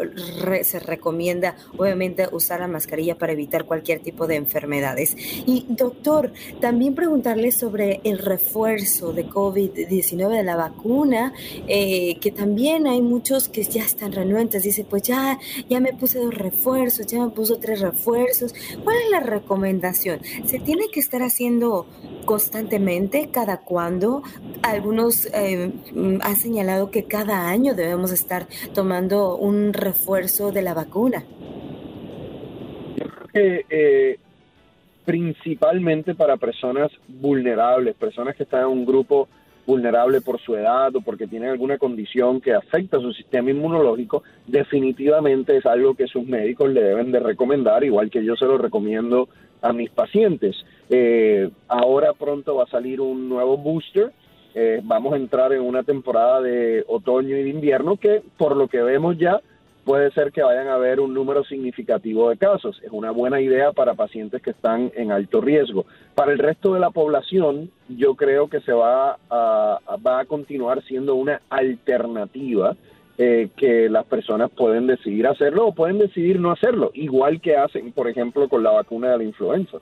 se 0.60 0.78
recomienda 0.78 1.56
obviamente 1.78 2.28
usar 2.30 2.60
la 2.60 2.68
mascarilla 2.68 3.16
para 3.16 3.32
evitar 3.32 3.64
cualquier 3.64 4.00
tipo 4.00 4.26
de 4.26 4.36
enfermedades. 4.36 5.16
Y 5.46 5.64
doctor, 5.70 6.30
también 6.60 6.94
preguntarle 6.94 7.50
sobre 7.50 8.02
el 8.04 8.18
refuerzo 8.18 9.14
de 9.14 9.26
COVID-19 9.26 10.36
de 10.36 10.42
la 10.42 10.56
vacuna, 10.56 11.32
eh, 11.66 12.18
que 12.20 12.30
también 12.30 12.88
hay 12.88 13.00
muchos 13.00 13.48
que 13.48 13.62
ya 13.62 13.84
están 13.84 14.12
renuentes, 14.12 14.64
dice 14.64 14.84
pues 14.84 15.04
ya, 15.04 15.38
ya 15.70 15.80
me 15.80 15.94
puse 15.94 16.18
dos 16.18 16.34
refuerzos, 16.34 17.06
ya 17.06 17.20
me 17.20 17.30
puso 17.30 17.58
tres 17.58 17.80
refuerzos 17.80 18.17
refuerzos. 18.18 18.54
¿Cuál 18.84 18.96
es 19.04 19.10
la 19.10 19.20
recomendación? 19.20 20.20
¿Se 20.44 20.58
tiene 20.58 20.88
que 20.92 21.00
estar 21.00 21.22
haciendo 21.22 21.86
constantemente, 22.24 23.30
cada 23.32 23.58
cuándo? 23.58 24.22
Algunos 24.62 25.26
eh, 25.34 25.72
han 26.20 26.36
señalado 26.36 26.90
que 26.90 27.04
cada 27.04 27.48
año 27.48 27.74
debemos 27.74 28.12
estar 28.12 28.46
tomando 28.74 29.36
un 29.36 29.72
refuerzo 29.72 30.52
de 30.52 30.62
la 30.62 30.74
vacuna. 30.74 31.24
Yo 32.96 33.06
creo 33.06 33.28
que 33.32 33.64
eh, 33.70 34.18
principalmente 35.04 36.14
para 36.14 36.36
personas 36.36 36.90
vulnerables, 37.06 37.94
personas 37.96 38.36
que 38.36 38.42
están 38.42 38.62
en 38.62 38.66
un 38.66 38.84
grupo 38.84 39.28
vulnerable 39.68 40.22
por 40.22 40.40
su 40.40 40.56
edad 40.56 40.96
o 40.96 41.02
porque 41.02 41.26
tienen 41.26 41.50
alguna 41.50 41.76
condición 41.76 42.40
que 42.40 42.54
afecta 42.54 42.98
su 43.00 43.12
sistema 43.12 43.50
inmunológico, 43.50 44.22
definitivamente 44.46 45.58
es 45.58 45.66
algo 45.66 45.94
que 45.94 46.06
sus 46.06 46.26
médicos 46.26 46.70
le 46.70 46.82
deben 46.82 47.12
de 47.12 47.20
recomendar, 47.20 47.84
igual 47.84 48.10
que 48.10 48.24
yo 48.24 48.34
se 48.34 48.46
lo 48.46 48.56
recomiendo 48.56 49.28
a 49.60 49.74
mis 49.74 49.90
pacientes. 49.90 50.56
Eh, 50.88 51.50
ahora 51.68 52.14
pronto 52.14 52.54
va 52.56 52.64
a 52.64 52.68
salir 52.68 53.02
un 53.02 53.28
nuevo 53.28 53.58
booster. 53.58 54.10
Eh, 54.54 54.80
vamos 54.82 55.12
a 55.12 55.16
entrar 55.16 55.52
en 55.52 55.60
una 55.60 55.82
temporada 55.82 56.40
de 56.40 56.82
otoño 56.88 57.36
y 57.36 57.42
de 57.42 57.50
invierno 57.50 57.98
que 57.98 58.22
por 58.38 58.56
lo 58.56 58.68
que 58.68 58.80
vemos 58.80 59.18
ya 59.18 59.42
puede 59.88 60.10
ser 60.10 60.32
que 60.32 60.42
vayan 60.42 60.68
a 60.68 60.74
haber 60.74 61.00
un 61.00 61.14
número 61.14 61.44
significativo 61.44 62.28
de 62.28 62.36
casos. 62.36 62.78
Es 62.84 62.90
una 62.92 63.10
buena 63.10 63.40
idea 63.40 63.72
para 63.72 63.94
pacientes 63.94 64.42
que 64.42 64.50
están 64.50 64.92
en 64.94 65.10
alto 65.10 65.40
riesgo. 65.40 65.86
Para 66.14 66.32
el 66.32 66.38
resto 66.38 66.74
de 66.74 66.80
la 66.80 66.90
población, 66.90 67.70
yo 67.88 68.14
creo 68.14 68.50
que 68.50 68.60
se 68.60 68.72
va 68.72 69.18
a, 69.30 69.78
continuar 70.28 70.84
siendo 70.84 71.14
una 71.14 71.40
alternativa 71.48 72.76
eh, 73.16 73.48
que 73.56 73.88
las 73.88 74.04
personas 74.04 74.50
pueden 74.50 74.86
decidir 74.86 75.26
hacerlo 75.26 75.68
o 75.68 75.74
pueden 75.74 75.98
decidir 75.98 76.38
no 76.38 76.50
hacerlo, 76.50 76.90
igual 76.92 77.40
que 77.40 77.56
hacen, 77.56 77.90
por 77.92 78.10
ejemplo, 78.10 78.46
con 78.46 78.62
la 78.62 78.72
vacuna 78.72 79.12
de 79.12 79.16
la 79.16 79.24
influenza. 79.24 79.78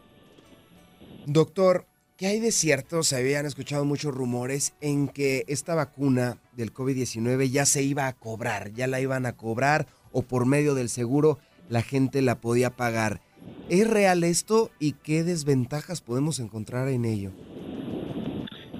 Doctor, 1.26 1.84
¿qué 2.16 2.26
hay 2.28 2.40
de 2.40 2.50
cierto? 2.50 3.02
Se 3.02 3.16
habían 3.16 3.46
escuchado 3.46 3.84
muchos 3.84 4.14
rumores 4.14 4.74
en 4.80 5.08
que 5.08 5.44
esta 5.48 5.74
vacuna 5.74 6.36
del 6.56 6.72
COVID-19 6.72 7.50
ya 7.50 7.66
se 7.66 7.82
iba 7.82 8.06
a 8.06 8.14
cobrar, 8.14 8.72
ya 8.72 8.86
la 8.86 9.00
iban 9.00 9.26
a 9.26 9.36
cobrar 9.36 9.86
o 10.12 10.22
por 10.22 10.46
medio 10.46 10.74
del 10.74 10.88
seguro 10.88 11.38
la 11.68 11.82
gente 11.82 12.22
la 12.22 12.36
podía 12.36 12.70
pagar. 12.70 13.20
¿Es 13.68 13.88
real 13.88 14.24
esto 14.24 14.70
y 14.80 14.92
qué 14.92 15.24
desventajas 15.24 16.00
podemos 16.00 16.40
encontrar 16.40 16.88
en 16.88 17.04
ello? 17.04 17.32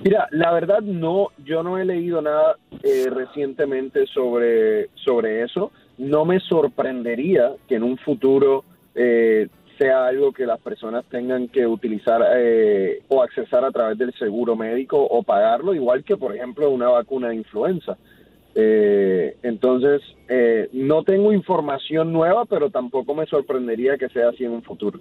Mira, 0.02 0.28
la 0.30 0.52
verdad 0.52 0.80
no, 0.82 1.28
yo 1.44 1.62
no 1.62 1.78
he 1.78 1.84
leído 1.84 2.22
nada 2.22 2.56
eh, 2.82 3.08
recientemente 3.10 4.06
sobre, 4.06 4.88
sobre 4.94 5.42
eso. 5.42 5.72
No 5.98 6.24
me 6.24 6.38
sorprendería 6.40 7.52
que 7.68 7.74
en 7.74 7.82
un 7.82 7.98
futuro 7.98 8.64
eh, 8.94 9.48
sea 9.78 10.06
algo 10.06 10.32
que 10.32 10.46
las 10.46 10.60
personas 10.60 11.04
tengan 11.10 11.48
que 11.48 11.66
utilizar 11.66 12.22
eh, 12.36 13.02
o 13.08 13.22
accesar 13.22 13.64
a 13.64 13.70
través 13.70 13.98
del 13.98 14.12
seguro 14.14 14.56
médico 14.56 15.02
o 15.02 15.22
pagarlo, 15.22 15.74
igual 15.74 16.04
que 16.04 16.16
por 16.16 16.34
ejemplo 16.34 16.70
una 16.70 16.88
vacuna 16.88 17.28
de 17.28 17.36
influenza. 17.36 17.96
Eh, 18.54 19.36
entonces, 19.42 20.00
eh, 20.28 20.70
no 20.72 21.04
tengo 21.04 21.32
información 21.32 22.12
nueva, 22.12 22.46
pero 22.46 22.70
tampoco 22.70 23.14
me 23.14 23.26
sorprendería 23.26 23.98
que 23.98 24.08
sea 24.08 24.30
así 24.30 24.44
en 24.44 24.52
un 24.52 24.62
futuro. 24.62 24.98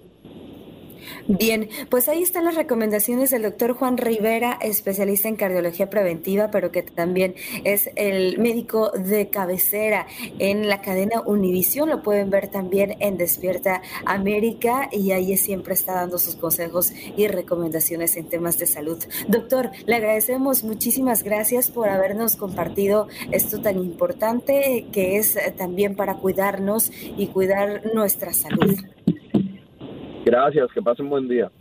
Bien, 1.28 1.70
pues 1.90 2.08
ahí 2.10 2.22
están 2.24 2.46
las 2.46 2.56
recomendaciones 2.56 3.30
del 3.32 3.44
doctor 3.44 3.74
Juan 3.74 3.98
Rivera, 3.98 4.58
especialista 4.62 5.28
en 5.28 5.36
cardiología 5.36 5.90
preventiva, 5.90 6.52
pero 6.52 6.72
que 6.72 6.84
también 6.84 7.36
es 7.64 7.90
el 7.96 8.38
médico 8.38 8.92
de 8.92 9.30
cabecera 9.30 10.08
en 10.40 10.70
la 10.70 10.82
cadena 10.82 11.22
Univisión. 11.26 11.90
Lo 11.90 12.04
pueden 12.04 12.30
ver 12.30 12.48
también 12.50 12.96
en 13.00 13.18
Despierta 13.18 13.82
América 14.06 14.90
y 14.92 15.12
ahí 15.12 15.36
siempre 15.38 15.74
está 15.74 15.94
dando 15.94 16.18
sus 16.18 16.36
consejos 16.36 16.94
y 17.18 17.28
recomendaciones 17.28 18.16
en 18.18 18.28
temas 18.30 18.58
de 18.58 18.66
salud. 18.66 19.04
Doctor, 19.28 19.72
le 19.86 19.96
agradecemos 19.96 20.64
muchísimas 20.64 21.24
gracias 21.24 21.70
por 21.72 21.90
habernos 21.90 22.36
compartido 22.36 23.08
esto 23.32 23.62
tan 23.62 23.78
importante 23.78 24.88
que 24.92 25.18
es 25.18 25.38
también 25.58 25.96
para 25.96 26.16
cuidarnos 26.16 26.92
y 27.18 27.28
cuidar 27.28 27.94
nuestra 27.94 28.34
salud. 28.34 28.76
Gracias, 30.26 30.72
que 30.74 30.82
pasen 30.82 31.08
buen 31.08 31.28
día. 31.28 31.52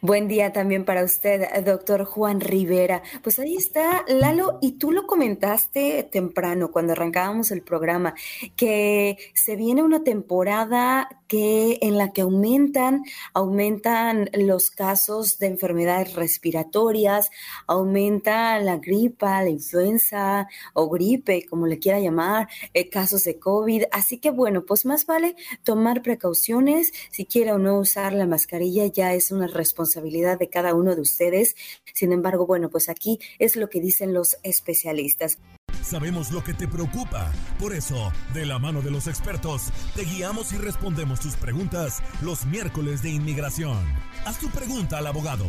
Buen 0.00 0.28
día 0.28 0.52
también 0.52 0.84
para 0.84 1.04
usted, 1.04 1.64
doctor 1.64 2.04
Juan 2.04 2.40
Rivera. 2.40 3.02
Pues 3.22 3.38
ahí 3.38 3.56
está, 3.56 4.04
Lalo, 4.08 4.58
y 4.60 4.72
tú 4.72 4.92
lo 4.92 5.06
comentaste 5.06 6.08
temprano 6.10 6.70
cuando 6.70 6.92
arrancábamos 6.92 7.50
el 7.50 7.62
programa, 7.62 8.14
que 8.56 9.16
se 9.34 9.56
viene 9.56 9.82
una 9.82 10.02
temporada 10.02 11.08
que 11.28 11.78
en 11.82 11.96
la 11.96 12.12
que 12.12 12.22
aumentan, 12.22 13.04
aumentan 13.34 14.30
los 14.32 14.70
casos 14.70 15.38
de 15.38 15.46
enfermedades 15.46 16.14
respiratorias, 16.14 17.30
aumenta 17.68 18.58
la 18.58 18.78
gripa, 18.78 19.40
la 19.42 19.50
influenza 19.50 20.48
o 20.74 20.88
gripe, 20.88 21.46
como 21.48 21.68
le 21.68 21.78
quiera 21.78 22.00
llamar, 22.00 22.48
eh, 22.74 22.88
casos 22.88 23.22
de 23.22 23.38
COVID. 23.38 23.84
Así 23.92 24.18
que 24.18 24.30
bueno, 24.30 24.64
pues 24.64 24.84
más 24.84 25.06
vale 25.06 25.36
tomar 25.62 26.02
precauciones. 26.02 26.92
Si 27.10 27.26
quiere 27.26 27.52
o 27.52 27.58
no 27.58 27.78
usar 27.78 28.12
la 28.12 28.26
mascarilla, 28.26 28.86
ya 28.86 29.14
es 29.14 29.30
una 29.30 29.46
responsabilidad 29.50 30.38
de 30.38 30.48
cada 30.48 30.74
uno 30.74 30.94
de 30.94 31.00
ustedes. 31.00 31.56
Sin 31.94 32.12
embargo, 32.12 32.46
bueno, 32.46 32.70
pues 32.70 32.88
aquí 32.88 33.18
es 33.38 33.56
lo 33.56 33.68
que 33.68 33.80
dicen 33.80 34.14
los 34.14 34.36
especialistas. 34.42 35.38
Sabemos 35.82 36.30
lo 36.30 36.42
que 36.44 36.54
te 36.54 36.68
preocupa. 36.68 37.32
Por 37.58 37.74
eso, 37.74 38.12
de 38.34 38.46
la 38.46 38.58
mano 38.58 38.82
de 38.82 38.90
los 38.90 39.06
expertos, 39.06 39.70
te 39.94 40.04
guiamos 40.04 40.52
y 40.52 40.58
respondemos 40.58 41.20
tus 41.20 41.36
preguntas 41.36 42.02
los 42.22 42.44
miércoles 42.46 43.02
de 43.02 43.10
inmigración. 43.10 43.78
Haz 44.24 44.38
tu 44.38 44.48
pregunta 44.50 44.98
al 44.98 45.06
abogado. 45.06 45.46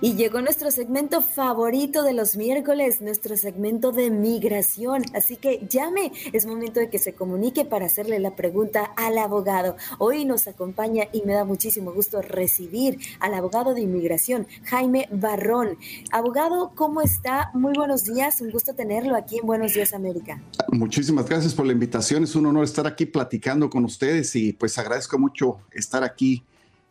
Y 0.00 0.16
llegó 0.16 0.42
nuestro 0.42 0.70
segmento 0.70 1.22
favorito 1.22 2.02
de 2.02 2.12
los 2.12 2.36
miércoles, 2.36 3.00
nuestro 3.00 3.36
segmento 3.36 3.92
de 3.92 4.10
migración. 4.10 5.02
Así 5.14 5.36
que 5.36 5.66
llame, 5.70 6.12
es 6.32 6.46
momento 6.46 6.80
de 6.80 6.90
que 6.90 6.98
se 6.98 7.14
comunique 7.14 7.64
para 7.64 7.86
hacerle 7.86 8.18
la 8.18 8.36
pregunta 8.36 8.92
al 8.96 9.16
abogado. 9.16 9.76
Hoy 9.98 10.24
nos 10.24 10.46
acompaña 10.46 11.04
y 11.12 11.22
me 11.22 11.32
da 11.32 11.44
muchísimo 11.44 11.92
gusto 11.92 12.20
recibir 12.20 12.98
al 13.20 13.34
abogado 13.34 13.72
de 13.72 13.80
inmigración, 13.82 14.46
Jaime 14.64 15.08
Barrón. 15.10 15.78
Abogado, 16.10 16.72
¿cómo 16.74 17.00
está? 17.00 17.50
Muy 17.54 17.72
buenos 17.74 18.04
días, 18.04 18.40
un 18.40 18.50
gusto 18.50 18.74
tenerlo 18.74 19.16
aquí 19.16 19.38
en 19.38 19.46
Buenos 19.46 19.74
Días 19.74 19.94
América. 19.94 20.42
Muchísimas 20.72 21.26
gracias 21.26 21.54
por 21.54 21.66
la 21.66 21.72
invitación, 21.72 22.24
es 22.24 22.34
un 22.34 22.46
honor 22.46 22.64
estar 22.64 22.86
aquí 22.86 23.06
platicando 23.06 23.70
con 23.70 23.84
ustedes 23.84 24.34
y 24.36 24.52
pues 24.52 24.76
agradezco 24.76 25.18
mucho 25.18 25.58
estar 25.70 26.02
aquí 26.04 26.42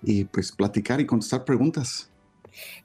y 0.01 0.23
pues 0.25 0.51
platicar 0.51 0.99
y 0.99 1.05
contestar 1.05 1.45
preguntas. 1.45 2.09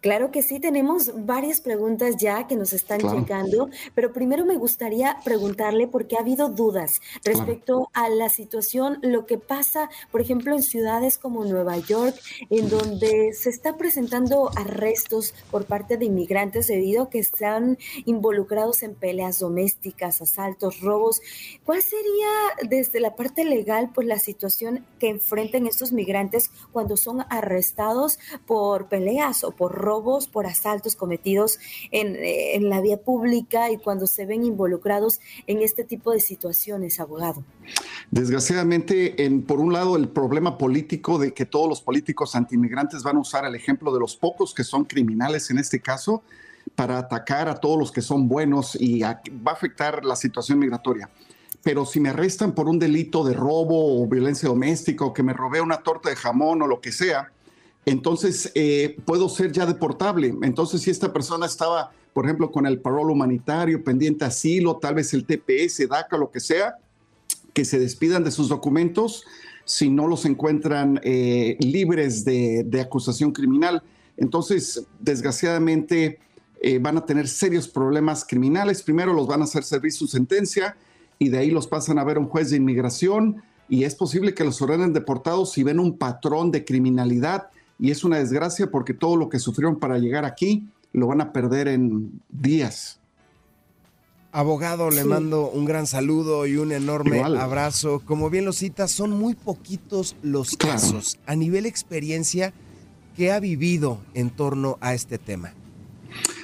Claro 0.01 0.31
que 0.31 0.43
sí, 0.43 0.61
tenemos 0.61 1.13
varias 1.27 1.61
preguntas 1.61 2.17
ya 2.19 2.47
que 2.47 2.57
nos 2.57 2.73
están 2.73 3.01
llegando, 3.01 3.69
pero 3.95 4.13
primero 4.13 4.45
me 4.45 4.57
gustaría 4.57 5.19
preguntarle 5.25 5.89
porque 5.89 6.17
ha 6.17 6.21
habido 6.21 6.49
dudas 6.49 7.01
respecto 7.25 7.91
a 7.93 8.09
la 8.09 8.29
situación, 8.29 8.99
lo 9.03 9.27
que 9.27 9.39
pasa, 9.39 9.89
por 10.11 10.21
ejemplo, 10.21 10.55
en 10.55 10.63
ciudades 10.63 11.19
como 11.19 11.45
Nueva 11.45 11.77
York, 11.79 12.15
en 12.51 12.69
donde 12.69 13.33
se 13.33 13.51
está 13.51 13.77
presentando 13.77 14.51
arrestos 14.57 15.35
por 15.51 15.67
parte 15.67 15.97
de 15.97 16.07
inmigrantes 16.07 16.67
debido 16.67 17.05
a 17.05 17.11
que 17.11 17.19
están 17.19 17.79
involucrados 18.05 18.83
en 18.83 18.95
peleas 18.95 19.39
domésticas, 19.39 20.21
asaltos, 20.21 20.81
robos. 20.81 21.21
¿Cuál 21.65 21.83
sería 21.83 22.29
desde 22.69 23.01
la 23.01 23.17
parte 23.17 23.45
legal 23.45 23.91
pues 23.95 24.07
la 24.07 24.19
situación 24.19 24.85
que 24.99 25.09
enfrentan 25.09 25.67
estos 25.67 25.93
migrantes 25.93 26.51
cuando 26.73 26.97
son 26.97 27.25
arrestados 27.31 28.19
por 28.47 28.89
peleas 28.89 29.45
o 29.45 29.53
por 29.59 29.75
robos, 29.75 30.29
por 30.29 30.47
asaltos 30.47 30.97
cometidos 30.97 31.59
eh, 31.91 32.55
en, 32.55 32.69
la 32.71 32.81
vía 32.81 32.97
pública 32.97 33.71
y 33.71 33.77
cuando 33.77 34.07
se 34.07 34.25
ven 34.25 34.45
involucrados 34.45 35.21
en 35.47 35.61
este 35.61 35.85
tipo 35.85 36.12
de 36.12 36.21
situaciones, 36.21 37.00
abogado? 37.00 37.45
Desgraciadamente, 38.11 39.25
en, 39.25 39.43
por 39.43 39.61
un 39.61 39.73
lado, 39.73 39.97
el 39.97 40.09
problema 40.09 40.57
político 40.57 41.19
de 41.19 41.35
que 41.35 41.45
todos 41.45 41.69
los 41.69 41.83
políticos 41.83 42.35
antiinmigrantes 42.35 43.03
van 43.03 43.17
a 43.17 43.21
usar 43.21 43.45
el 43.45 43.55
ejemplo 43.55 43.93
de 43.93 44.00
los 44.00 44.17
pocos 44.17 44.55
que 44.55 44.65
son 44.65 44.85
criminales 44.85 45.50
en 45.50 45.59
este 45.59 45.81
caso 45.81 46.23
para 46.75 46.99
atacar 46.99 47.49
a 47.49 47.57
todos 47.57 47.79
los 47.79 47.91
que 47.91 48.03
son 48.03 48.29
buenos 48.29 48.77
y 48.79 49.00
va 49.03 49.21
a 49.47 49.53
afectar 49.53 50.05
la 50.05 50.15
situación 50.15 50.59
migratoria 50.59 51.11
pero 51.62 51.85
si 51.85 52.00
me 52.00 52.11
arrestan 52.11 52.53
por 52.53 52.69
un 52.69 52.79
delito 52.79 53.25
de 53.25 53.35
robo 53.35 54.00
o 54.00 54.07
violencia 54.07 54.49
doméstica 54.49 55.05
o 55.05 55.12
que 55.12 55.23
me 55.23 55.33
robé 55.33 55.61
una 55.61 55.79
torta 55.79 56.09
de 56.09 56.17
jamón 56.17 56.62
o 56.62 56.67
lo 56.67 56.81
que 56.81 56.93
sea, 56.93 57.33
entonces 57.88 58.52
eh, 58.54 58.99
puedo 59.07 59.30
ser 59.30 59.50
ya 59.50 59.64
deportable. 59.64 60.35
Entonces, 60.42 60.83
si 60.83 60.90
esta 60.90 61.11
persona 61.11 61.47
estaba, 61.47 61.90
por 62.12 62.26
ejemplo, 62.26 62.52
con 62.52 62.66
el 62.66 62.80
parol 62.80 63.11
humanitario, 63.11 63.83
pendiente 63.83 64.26
asilo, 64.26 64.76
tal 64.76 64.97
vez 64.97 65.14
el 65.14 65.25
TPS, 65.25 65.88
DACA, 65.88 66.18
lo 66.18 66.30
que 66.30 66.38
sea, 66.38 66.76
que 67.54 67.64
se 67.64 67.78
despidan 67.78 68.25
de 68.25 68.30
sus 68.30 68.50
documentos 68.50 69.25
si 69.64 69.88
no 69.88 70.07
los 70.07 70.26
encuentran 70.26 71.00
eh, 71.02 71.57
libres 71.61 72.26
de, 72.26 72.78
acusación 72.80 73.33
criminal. 73.33 73.83
Entonces, 74.18 74.85
desgraciadamente, 75.00 76.18
eh, 76.61 76.78
van 76.78 76.99
a 76.99 77.07
tener 77.07 77.26
serios 77.26 77.68
problemas 77.68 78.23
criminales. 78.25 78.83
Primero 78.83 79.14
los 79.14 79.26
van 79.26 79.40
a 79.40 79.45
hacer 79.45 79.64
servir 79.64 79.92
su 79.92 80.07
sentencia 80.07 80.76
y 81.18 81.30
de 81.30 81.38
ahí 81.38 81.50
los 81.50 81.66
pasan 81.66 81.99
a 81.99 82.04
ver 82.04 82.18
un 82.18 82.28
juez 82.28 82.50
de 82.50 82.59
inmigración 82.59 83.42
y 83.66 83.85
es 83.85 83.95
posible 83.95 84.35
que 84.35 84.45
los 84.45 84.61
ordenen 84.61 84.92
deportados 84.92 85.52
si 85.52 85.62
ven 85.62 85.80
un 85.80 85.97
patrón 85.97 86.50
de 86.50 86.64
criminalidad 86.64 87.49
y 87.79 87.91
es 87.91 88.05
una 88.05 88.19
desgracia 88.19 88.71
porque 88.71 88.95
todo 88.95 89.17
lo 89.17 89.29
que 89.29 89.39
sufrieron 89.39 89.79
para 89.79 89.99
llegar 89.99 90.25
aquí 90.25 90.69
lo 90.93 91.07
van 91.07 91.21
a 91.21 91.33
perder 91.33 91.69
en 91.69 92.21
días. 92.29 92.99
Abogado, 94.31 94.91
le 94.91 95.05
mando 95.05 95.51
un 95.51 95.65
gran 95.65 95.87
saludo 95.87 96.47
y 96.47 96.57
un 96.57 96.71
enorme 96.71 97.23
abrazo. 97.23 98.03
Como 98.05 98.29
bien 98.29 98.45
lo 98.45 98.53
citas, 98.53 98.91
son 98.91 99.11
muy 99.11 99.35
poquitos 99.35 100.17
los 100.23 100.57
casos 100.57 101.19
a 101.27 101.35
nivel 101.35 101.65
experiencia 101.65 102.53
que 103.17 103.33
ha 103.33 103.41
vivido 103.41 104.01
en 104.15 104.31
torno 104.31 104.77
a 104.81 104.93
este 104.93 105.19
tema. 105.19 105.55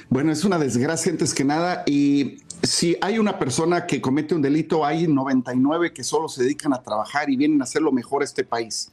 Bueno, 0.09 0.31
es 0.31 0.43
una 0.43 0.57
desgracia 0.57 1.11
antes 1.11 1.33
que 1.33 1.43
nada 1.43 1.83
y 1.85 2.39
si 2.63 2.97
hay 3.01 3.19
una 3.19 3.37
persona 3.37 3.85
que 3.85 4.01
comete 4.01 4.33
un 4.33 4.41
delito, 4.41 4.85
hay 4.85 5.07
99 5.07 5.93
que 5.93 6.03
solo 6.03 6.27
se 6.27 6.43
dedican 6.43 6.73
a 6.73 6.81
trabajar 6.81 7.29
y 7.29 7.35
vienen 7.35 7.61
a 7.61 7.65
hacer 7.65 7.81
lo 7.81 7.91
mejor 7.91 8.21
a 8.21 8.25
este 8.25 8.43
país. 8.43 8.91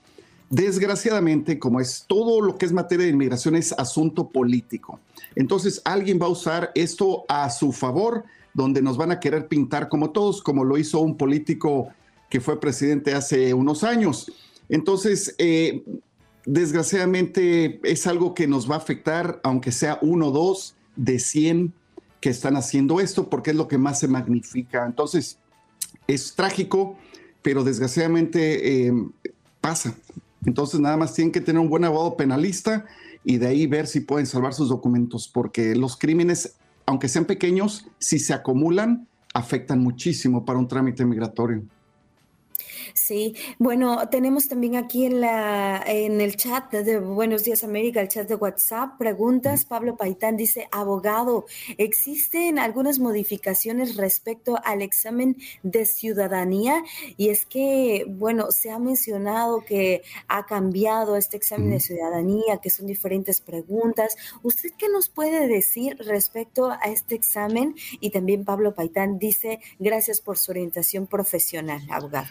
Desgraciadamente, 0.52 1.59
como 1.59 1.80
es 1.80 2.04
todo 2.06 2.42
lo 2.42 2.59
que 2.59 2.66
es 2.66 2.73
materia 2.73 3.06
de 3.06 3.12
inmigración, 3.12 3.56
es 3.56 3.73
asunto 3.73 4.28
político. 4.28 5.00
Entonces, 5.35 5.80
alguien 5.82 6.18
va 6.21 6.26
a 6.26 6.28
usar 6.28 6.73
esto 6.75 7.25
a 7.26 7.49
su 7.49 7.73
favor, 7.73 8.25
donde 8.52 8.82
nos 8.82 8.99
van 8.99 9.12
a 9.12 9.18
querer 9.18 9.49
pintar 9.49 9.88
como 9.88 10.11
todos, 10.11 10.43
como 10.43 10.62
lo 10.62 10.76
hizo 10.76 11.00
un 11.00 11.17
político 11.17 11.88
que 12.28 12.43
fue 12.43 12.60
presidente 12.60 13.15
hace 13.15 13.54
unos 13.54 13.82
años. 13.82 14.30
Entonces, 14.69 15.34
eh, 15.38 15.84
desgraciadamente 16.45 17.80
es 17.82 18.06
algo 18.06 18.34
que 18.34 18.47
nos 18.47 18.71
va 18.71 18.75
a 18.75 18.78
afectar, 18.78 19.41
aunque 19.45 19.73
sea 19.73 19.99
uno 20.02 20.26
o 20.26 20.32
dos 20.32 20.76
de 20.97 21.19
100 21.19 21.73
que 22.21 22.28
están 22.28 22.56
haciendo 22.56 23.00
esto, 23.00 23.30
porque 23.30 23.52
es 23.52 23.56
lo 23.56 23.69
que 23.69 23.78
más 23.78 24.00
se 24.00 24.06
magnifica. 24.06 24.84
Entonces, 24.84 25.38
es 26.06 26.34
trágico, 26.34 26.99
pero 27.41 27.65
desgraciadamente 27.65 28.88
eh, 28.88 28.93
pasa. 29.62 29.97
Entonces 30.45 30.81
nada 30.81 30.97
más 30.97 31.15
tienen 31.15 31.33
que 31.33 31.41
tener 31.41 31.61
un 31.61 31.69
buen 31.69 31.85
abogado 31.85 32.17
penalista 32.17 32.85
y 33.25 33.39
de 33.39 33.47
ahí 33.47 33.67
ver 33.67 33.87
si 33.87 34.00
pueden 34.00 34.26
salvar 34.26 34.55
sus 34.55 34.69
documentos, 34.69 35.28
porque 35.28 35.75
los 35.76 35.97
crímenes, 35.97 36.57
aunque 36.87 37.09
sean 37.09 37.25
pequeños, 37.25 37.87
si 37.99 38.19
se 38.19 38.35
acumulan, 38.35 39.07
afectan 39.35 39.81
muchísimo 39.81 40.45
para 40.45 40.59
un 40.59 40.69
trámite 40.69 41.05
migratorio. 41.05 41.63
Sí, 42.95 43.35
bueno, 43.59 44.09
tenemos 44.11 44.49
también 44.49 44.76
aquí 44.76 45.07
en, 45.07 45.21
la, 45.21 45.83
en 45.87 46.21
el 46.21 46.37
chat 46.37 46.71
de 46.71 46.99
Buenos 46.99 47.45
Días 47.45 47.65
América, 47.65 48.00
el 48.00 48.09
chat 48.09 48.28
de 48.28 48.35
WhatsApp, 48.35 48.99
preguntas. 48.99 49.65
Pablo 49.65 49.97
Paitán 49.97 50.37
dice, 50.37 50.69
abogado, 50.71 51.47
¿existen 51.78 52.59
algunas 52.59 52.99
modificaciones 52.99 53.97
respecto 53.97 54.59
al 54.65 54.83
examen 54.83 55.37
de 55.63 55.87
ciudadanía? 55.87 56.83
Y 57.17 57.31
es 57.31 57.47
que, 57.47 58.05
bueno, 58.09 58.50
se 58.50 58.71
ha 58.71 58.78
mencionado 58.78 59.65
que 59.65 60.02
ha 60.28 60.45
cambiado 60.47 61.17
este 61.17 61.37
examen 61.37 61.71
de 61.71 61.81
ciudadanía, 61.81 62.59
que 62.63 62.71
son 62.71 62.87
diferentes 62.87 63.41
preguntas. 63.41 64.17
¿Usted 64.43 64.71
qué 64.76 64.89
nos 64.89 65.09
puede 65.09 65.49
decir 65.49 65.97
respecto 65.99 66.71
a 66.71 66.81
este 66.87 67.15
examen? 67.15 67.75
Y 68.00 68.11
también 68.11 68.45
Pablo 68.45 68.75
Paitán 68.75 69.19
dice, 69.19 69.61
gracias 69.78 70.21
por 70.21 70.39
su 70.39 70.50
orientación 70.50 71.07
profesional, 71.07 71.83
abogado. 71.91 72.28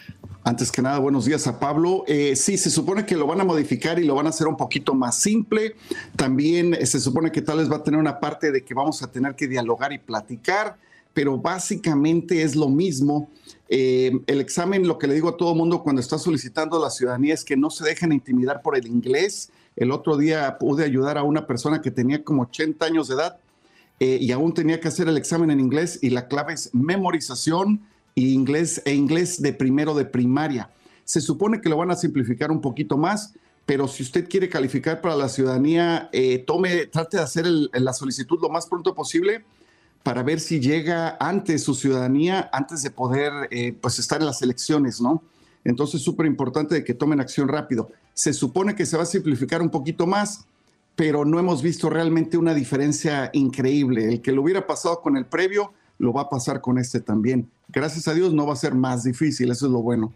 Antes 0.52 0.70
que 0.70 0.82
nada, 0.82 0.98
buenos 0.98 1.24
días 1.24 1.46
a 1.46 1.58
Pablo. 1.58 2.04
Eh, 2.06 2.36
sí, 2.36 2.58
se 2.58 2.68
supone 2.68 3.06
que 3.06 3.16
lo 3.16 3.26
van 3.26 3.40
a 3.40 3.44
modificar 3.44 3.98
y 3.98 4.04
lo 4.04 4.14
van 4.14 4.26
a 4.26 4.28
hacer 4.28 4.46
un 4.46 4.58
poquito 4.58 4.92
más 4.92 5.18
simple. 5.18 5.76
También 6.14 6.74
eh, 6.74 6.84
se 6.84 7.00
supone 7.00 7.32
que 7.32 7.40
tal 7.40 7.56
vez 7.56 7.72
va 7.72 7.76
a 7.76 7.82
tener 7.82 7.98
una 7.98 8.20
parte 8.20 8.52
de 8.52 8.62
que 8.62 8.74
vamos 8.74 9.02
a 9.02 9.10
tener 9.10 9.34
que 9.34 9.48
dialogar 9.48 9.94
y 9.94 9.98
platicar, 9.98 10.76
pero 11.14 11.38
básicamente 11.38 12.42
es 12.42 12.54
lo 12.54 12.68
mismo. 12.68 13.30
Eh, 13.70 14.12
el 14.26 14.42
examen, 14.42 14.86
lo 14.86 14.98
que 14.98 15.06
le 15.06 15.14
digo 15.14 15.30
a 15.30 15.38
todo 15.38 15.54
mundo 15.54 15.82
cuando 15.82 16.02
está 16.02 16.18
solicitando 16.18 16.78
la 16.78 16.90
ciudadanía 16.90 17.32
es 17.32 17.46
que 17.46 17.56
no 17.56 17.70
se 17.70 17.84
dejen 17.84 18.12
intimidar 18.12 18.60
por 18.60 18.76
el 18.76 18.86
inglés. 18.86 19.50
El 19.74 19.90
otro 19.90 20.18
día 20.18 20.58
pude 20.58 20.84
ayudar 20.84 21.16
a 21.16 21.22
una 21.22 21.46
persona 21.46 21.80
que 21.80 21.90
tenía 21.90 22.22
como 22.22 22.42
80 22.42 22.84
años 22.84 23.08
de 23.08 23.14
edad 23.14 23.38
y 23.98 24.32
aún 24.32 24.52
tenía 24.52 24.80
que 24.80 24.88
hacer 24.88 25.08
el 25.08 25.16
examen 25.16 25.50
en 25.50 25.60
inglés 25.60 25.98
y 26.02 26.10
la 26.10 26.26
clave 26.26 26.52
es 26.52 26.74
memorización 26.74 27.80
inglés 28.14 28.82
e 28.84 28.94
inglés 28.94 29.40
de 29.40 29.52
primero 29.52 29.94
de 29.94 30.04
primaria. 30.04 30.70
Se 31.04 31.20
supone 31.20 31.60
que 31.60 31.68
lo 31.68 31.76
van 31.76 31.90
a 31.90 31.96
simplificar 31.96 32.50
un 32.50 32.60
poquito 32.60 32.96
más, 32.96 33.34
pero 33.66 33.88
si 33.88 34.02
usted 34.02 34.28
quiere 34.28 34.48
calificar 34.48 35.00
para 35.00 35.16
la 35.16 35.28
ciudadanía, 35.28 36.08
eh, 36.12 36.38
tome, 36.38 36.86
trate 36.86 37.16
de 37.16 37.22
hacer 37.22 37.46
la 37.46 37.92
solicitud 37.92 38.38
lo 38.40 38.48
más 38.48 38.66
pronto 38.66 38.94
posible 38.94 39.44
para 40.02 40.22
ver 40.22 40.40
si 40.40 40.60
llega 40.60 41.16
antes 41.20 41.62
su 41.62 41.74
ciudadanía, 41.74 42.50
antes 42.52 42.82
de 42.82 42.90
poder 42.90 43.32
eh, 43.50 43.72
pues 43.80 43.98
estar 43.98 44.20
en 44.20 44.26
las 44.26 44.42
elecciones, 44.42 45.00
¿no? 45.00 45.22
Entonces 45.64 45.96
es 45.96 46.04
súper 46.04 46.26
importante 46.26 46.82
que 46.82 46.94
tomen 46.94 47.20
acción 47.20 47.46
rápido. 47.46 47.90
Se 48.14 48.32
supone 48.32 48.74
que 48.74 48.84
se 48.84 48.96
va 48.96 49.04
a 49.04 49.06
simplificar 49.06 49.62
un 49.62 49.70
poquito 49.70 50.06
más, 50.06 50.44
pero 50.96 51.24
no 51.24 51.38
hemos 51.38 51.62
visto 51.62 51.88
realmente 51.88 52.36
una 52.36 52.52
diferencia 52.52 53.30
increíble. 53.32 54.08
El 54.08 54.22
que 54.22 54.32
lo 54.32 54.42
hubiera 54.42 54.66
pasado 54.66 55.00
con 55.00 55.16
el 55.16 55.24
previo, 55.24 55.72
lo 55.98 56.12
va 56.12 56.22
a 56.22 56.28
pasar 56.28 56.60
con 56.60 56.78
este 56.78 57.00
también. 57.00 57.50
Gracias 57.68 58.08
a 58.08 58.14
Dios 58.14 58.32
no 58.32 58.46
va 58.46 58.52
a 58.52 58.56
ser 58.56 58.74
más 58.74 59.04
difícil, 59.04 59.50
eso 59.50 59.66
es 59.66 59.72
lo 59.72 59.82
bueno. 59.82 60.12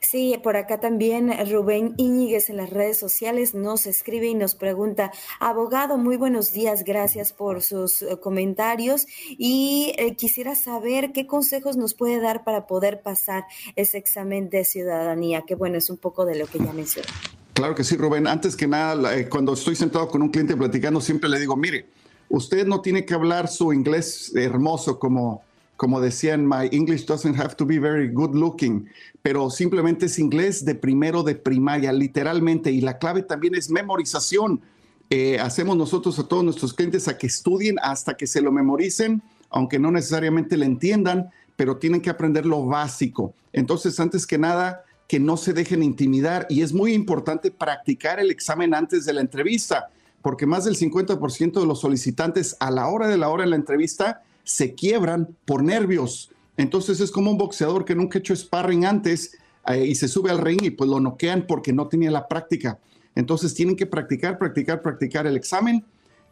Sí, 0.00 0.38
por 0.42 0.56
acá 0.56 0.80
también 0.80 1.32
Rubén 1.48 1.94
Íñiguez 1.96 2.50
en 2.50 2.56
las 2.56 2.70
redes 2.70 2.98
sociales 2.98 3.54
nos 3.54 3.86
escribe 3.86 4.26
y 4.26 4.34
nos 4.34 4.54
pregunta, 4.54 5.12
abogado, 5.40 5.96
muy 5.96 6.16
buenos 6.16 6.52
días, 6.52 6.84
gracias 6.84 7.32
por 7.32 7.62
sus 7.62 8.02
eh, 8.02 8.18
comentarios 8.20 9.06
y 9.30 9.94
eh, 9.96 10.16
quisiera 10.16 10.54
saber 10.54 11.12
qué 11.12 11.26
consejos 11.26 11.76
nos 11.76 11.94
puede 11.94 12.20
dar 12.20 12.44
para 12.44 12.66
poder 12.66 13.00
pasar 13.00 13.44
ese 13.76 13.96
examen 13.96 14.50
de 14.50 14.64
ciudadanía, 14.64 15.44
que 15.46 15.54
bueno, 15.54 15.78
es 15.78 15.88
un 15.88 15.96
poco 15.96 16.26
de 16.26 16.36
lo 16.36 16.46
que 16.46 16.58
ya 16.58 16.72
mencioné. 16.72 17.08
Claro 17.54 17.74
que 17.74 17.84
sí, 17.84 17.96
Rubén. 17.96 18.26
Antes 18.26 18.56
que 18.56 18.66
nada, 18.66 19.16
eh, 19.16 19.28
cuando 19.28 19.52
estoy 19.52 19.76
sentado 19.76 20.08
con 20.08 20.20
un 20.20 20.30
cliente 20.30 20.56
platicando, 20.56 21.00
siempre 21.00 21.28
le 21.30 21.38
digo, 21.38 21.56
mire, 21.56 21.86
usted 22.32 22.66
no 22.66 22.80
tiene 22.80 23.04
que 23.04 23.14
hablar 23.14 23.46
su 23.46 23.72
inglés 23.72 24.32
hermoso 24.34 24.98
como, 24.98 25.42
como 25.76 26.00
decían, 26.00 26.46
my 26.46 26.66
English 26.72 27.04
doesn't 27.04 27.38
have 27.38 27.54
to 27.56 27.66
be 27.66 27.78
very 27.78 28.08
good 28.08 28.34
looking, 28.34 28.88
pero 29.20 29.50
simplemente 29.50 30.06
es 30.06 30.18
inglés 30.18 30.64
de 30.64 30.74
primero 30.74 31.22
de 31.22 31.34
primaria, 31.34 31.92
literalmente. 31.92 32.72
Y 32.72 32.80
la 32.80 32.98
clave 32.98 33.22
también 33.22 33.54
es 33.54 33.70
memorización. 33.70 34.62
Eh, 35.10 35.38
hacemos 35.40 35.76
nosotros 35.76 36.18
a 36.18 36.26
todos 36.26 36.42
nuestros 36.42 36.72
clientes 36.72 37.06
a 37.06 37.18
que 37.18 37.26
estudien 37.26 37.76
hasta 37.82 38.14
que 38.14 38.26
se 38.26 38.40
lo 38.40 38.50
memoricen, 38.50 39.22
aunque 39.50 39.78
no 39.78 39.90
necesariamente 39.90 40.56
le 40.56 40.64
entiendan, 40.64 41.30
pero 41.54 41.76
tienen 41.76 42.00
que 42.00 42.08
aprender 42.08 42.46
lo 42.46 42.64
básico. 42.64 43.34
Entonces, 43.52 44.00
antes 44.00 44.26
que 44.26 44.38
nada, 44.38 44.86
que 45.06 45.20
no 45.20 45.36
se 45.36 45.52
dejen 45.52 45.82
intimidar 45.82 46.46
y 46.48 46.62
es 46.62 46.72
muy 46.72 46.94
importante 46.94 47.50
practicar 47.50 48.20
el 48.20 48.30
examen 48.30 48.72
antes 48.72 49.04
de 49.04 49.12
la 49.12 49.20
entrevista, 49.20 49.90
porque 50.22 50.46
más 50.46 50.64
del 50.64 50.76
50% 50.76 51.60
de 51.60 51.66
los 51.66 51.80
solicitantes 51.80 52.56
a 52.60 52.70
la 52.70 52.86
hora 52.86 53.08
de 53.08 53.18
la 53.18 53.28
hora 53.28 53.44
en 53.44 53.50
la 53.50 53.56
entrevista 53.56 54.22
se 54.44 54.74
quiebran 54.74 55.36
por 55.44 55.62
nervios. 55.62 56.30
Entonces 56.56 57.00
es 57.00 57.10
como 57.10 57.30
un 57.30 57.38
boxeador 57.38 57.84
que 57.84 57.94
nunca 57.94 58.18
ha 58.18 58.20
hecho 58.20 58.34
sparring 58.34 58.86
antes 58.86 59.36
eh, 59.66 59.84
y 59.86 59.94
se 59.94 60.08
sube 60.08 60.30
al 60.30 60.38
ring 60.38 60.62
y 60.62 60.70
pues 60.70 60.88
lo 60.88 61.00
noquean 61.00 61.46
porque 61.46 61.72
no 61.72 61.88
tenía 61.88 62.10
la 62.10 62.28
práctica. 62.28 62.78
Entonces 63.14 63.54
tienen 63.54 63.76
que 63.76 63.86
practicar, 63.86 64.38
practicar, 64.38 64.80
practicar 64.80 65.26
el 65.26 65.36
examen, 65.36 65.84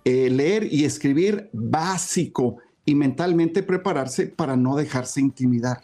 eh, 0.04 0.30
leer 0.30 0.72
y 0.72 0.84
escribir 0.84 1.50
básico 1.52 2.56
y 2.84 2.94
mentalmente 2.94 3.62
prepararse 3.62 4.26
para 4.26 4.56
no 4.56 4.76
dejarse 4.76 5.20
intimidar. 5.20 5.80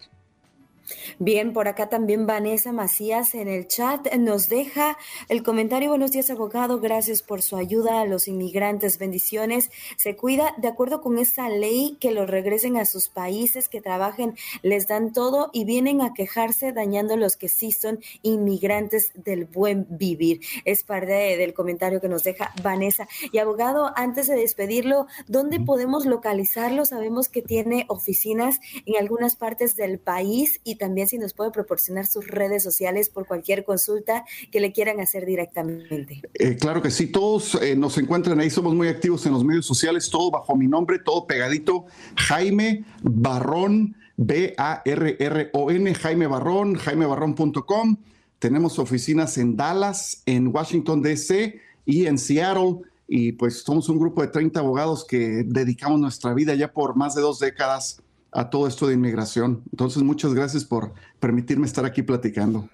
Bien, 1.18 1.52
por 1.52 1.68
acá 1.68 1.88
también 1.88 2.26
Vanessa 2.26 2.72
Macías 2.72 3.34
en 3.34 3.48
el 3.48 3.66
chat 3.66 4.12
nos 4.14 4.48
deja 4.48 4.96
el 5.28 5.42
comentario. 5.42 5.88
Buenos 5.88 6.12
días, 6.12 6.30
abogado. 6.30 6.80
Gracias 6.80 7.22
por 7.22 7.42
su 7.42 7.56
ayuda 7.56 8.00
a 8.00 8.04
los 8.04 8.28
inmigrantes. 8.28 8.98
Bendiciones. 8.98 9.70
Se 9.96 10.16
cuida 10.16 10.54
de 10.58 10.68
acuerdo 10.68 11.00
con 11.00 11.18
esa 11.18 11.48
ley 11.48 11.96
que 12.00 12.12
los 12.12 12.28
regresen 12.28 12.76
a 12.76 12.84
sus 12.84 13.08
países, 13.08 13.68
que 13.68 13.80
trabajen, 13.80 14.36
les 14.62 14.86
dan 14.86 15.12
todo 15.12 15.50
y 15.52 15.64
vienen 15.64 16.02
a 16.02 16.14
quejarse 16.14 16.72
dañando 16.72 17.14
a 17.14 17.16
los 17.16 17.36
que 17.36 17.48
sí 17.48 17.72
son 17.72 18.00
inmigrantes 18.22 19.12
del 19.14 19.44
buen 19.44 19.86
vivir. 19.90 20.40
Es 20.64 20.84
parte 20.84 21.36
del 21.36 21.54
comentario 21.54 22.00
que 22.00 22.08
nos 22.08 22.22
deja 22.22 22.52
Vanessa. 22.62 23.08
Y 23.32 23.38
abogado, 23.38 23.92
antes 23.96 24.28
de 24.28 24.36
despedirlo, 24.36 25.06
¿dónde 25.26 25.60
podemos 25.60 26.06
localizarlo? 26.06 26.84
Sabemos 26.84 27.28
que 27.28 27.42
tiene 27.42 27.86
oficinas 27.88 28.58
en 28.84 28.96
algunas 28.96 29.36
partes 29.36 29.76
del 29.76 29.98
país 29.98 30.60
y 30.64 30.75
también 30.76 31.08
si 31.08 31.18
nos 31.18 31.32
puede 31.32 31.50
proporcionar 31.50 32.06
sus 32.06 32.26
redes 32.26 32.62
sociales 32.62 33.08
por 33.08 33.26
cualquier 33.26 33.64
consulta 33.64 34.24
que 34.50 34.60
le 34.60 34.72
quieran 34.72 35.00
hacer 35.00 35.26
directamente. 35.26 36.22
Eh, 36.34 36.56
claro 36.56 36.82
que 36.82 36.90
sí, 36.90 37.06
todos 37.06 37.54
eh, 37.62 37.76
nos 37.76 37.98
encuentran 37.98 38.40
ahí, 38.40 38.50
somos 38.50 38.74
muy 38.74 38.88
activos 38.88 39.26
en 39.26 39.32
los 39.32 39.44
medios 39.44 39.66
sociales, 39.66 40.08
todo 40.10 40.30
bajo 40.30 40.56
mi 40.56 40.66
nombre, 40.66 40.98
todo 40.98 41.26
pegadito, 41.26 41.86
Jaime 42.16 42.84
Barrón, 43.02 43.96
B-A-R-R-O-N, 44.16 45.94
Jaime 45.94 46.26
Barrón, 46.26 46.74
jaimebarrón.com. 46.74 47.96
Tenemos 48.38 48.78
oficinas 48.78 49.38
en 49.38 49.56
Dallas, 49.56 50.22
en 50.26 50.48
Washington, 50.48 51.02
D.C. 51.02 51.60
y 51.84 52.06
en 52.06 52.18
Seattle. 52.18 52.80
Y 53.08 53.32
pues 53.32 53.62
somos 53.62 53.88
un 53.88 53.98
grupo 53.98 54.22
de 54.22 54.28
30 54.28 54.58
abogados 54.58 55.04
que 55.04 55.44
dedicamos 55.46 56.00
nuestra 56.00 56.34
vida 56.34 56.54
ya 56.54 56.72
por 56.72 56.96
más 56.96 57.14
de 57.14 57.22
dos 57.22 57.38
décadas 57.38 58.02
a 58.32 58.50
todo 58.50 58.66
esto 58.66 58.86
de 58.86 58.94
inmigración. 58.94 59.62
Entonces, 59.72 60.02
muchas 60.02 60.34
gracias 60.34 60.64
por 60.64 60.92
permitirme 61.20 61.66
estar 61.66 61.84
aquí 61.84 62.02
platicando. 62.02 62.68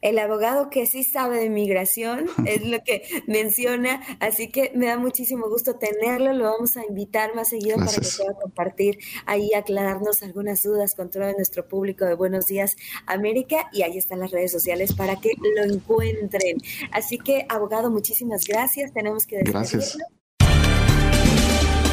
El 0.00 0.18
abogado 0.18 0.70
que 0.70 0.86
sí 0.86 1.02
sabe 1.02 1.38
de 1.38 1.46
inmigración 1.46 2.26
es 2.46 2.64
lo 2.64 2.82
que 2.84 3.02
menciona, 3.26 4.00
así 4.20 4.48
que 4.48 4.72
me 4.74 4.86
da 4.86 4.98
muchísimo 4.98 5.48
gusto 5.48 5.76
tenerlo, 5.76 6.32
lo 6.32 6.44
vamos 6.44 6.76
a 6.76 6.84
invitar 6.86 7.34
más 7.34 7.48
seguido 7.48 7.76
para 7.76 7.92
que 7.92 8.08
pueda 8.16 8.34
compartir 8.40 8.98
ahí, 9.26 9.52
aclararnos 9.54 10.22
algunas 10.22 10.62
dudas 10.62 10.94
con 10.94 11.10
todo 11.10 11.32
nuestro 11.32 11.66
público 11.66 12.04
de 12.04 12.14
Buenos 12.14 12.46
Días 12.46 12.76
América 13.06 13.68
y 13.72 13.82
ahí 13.82 13.98
están 13.98 14.20
las 14.20 14.30
redes 14.30 14.52
sociales 14.52 14.94
para 14.94 15.16
que 15.16 15.32
lo 15.56 15.64
encuentren. 15.64 16.58
Así 16.92 17.18
que, 17.18 17.46
abogado, 17.48 17.90
muchísimas 17.90 18.44
gracias, 18.46 18.92
tenemos 18.92 19.26
que 19.26 19.38
despedirlo. 19.38 19.60
Gracias. 19.60 19.98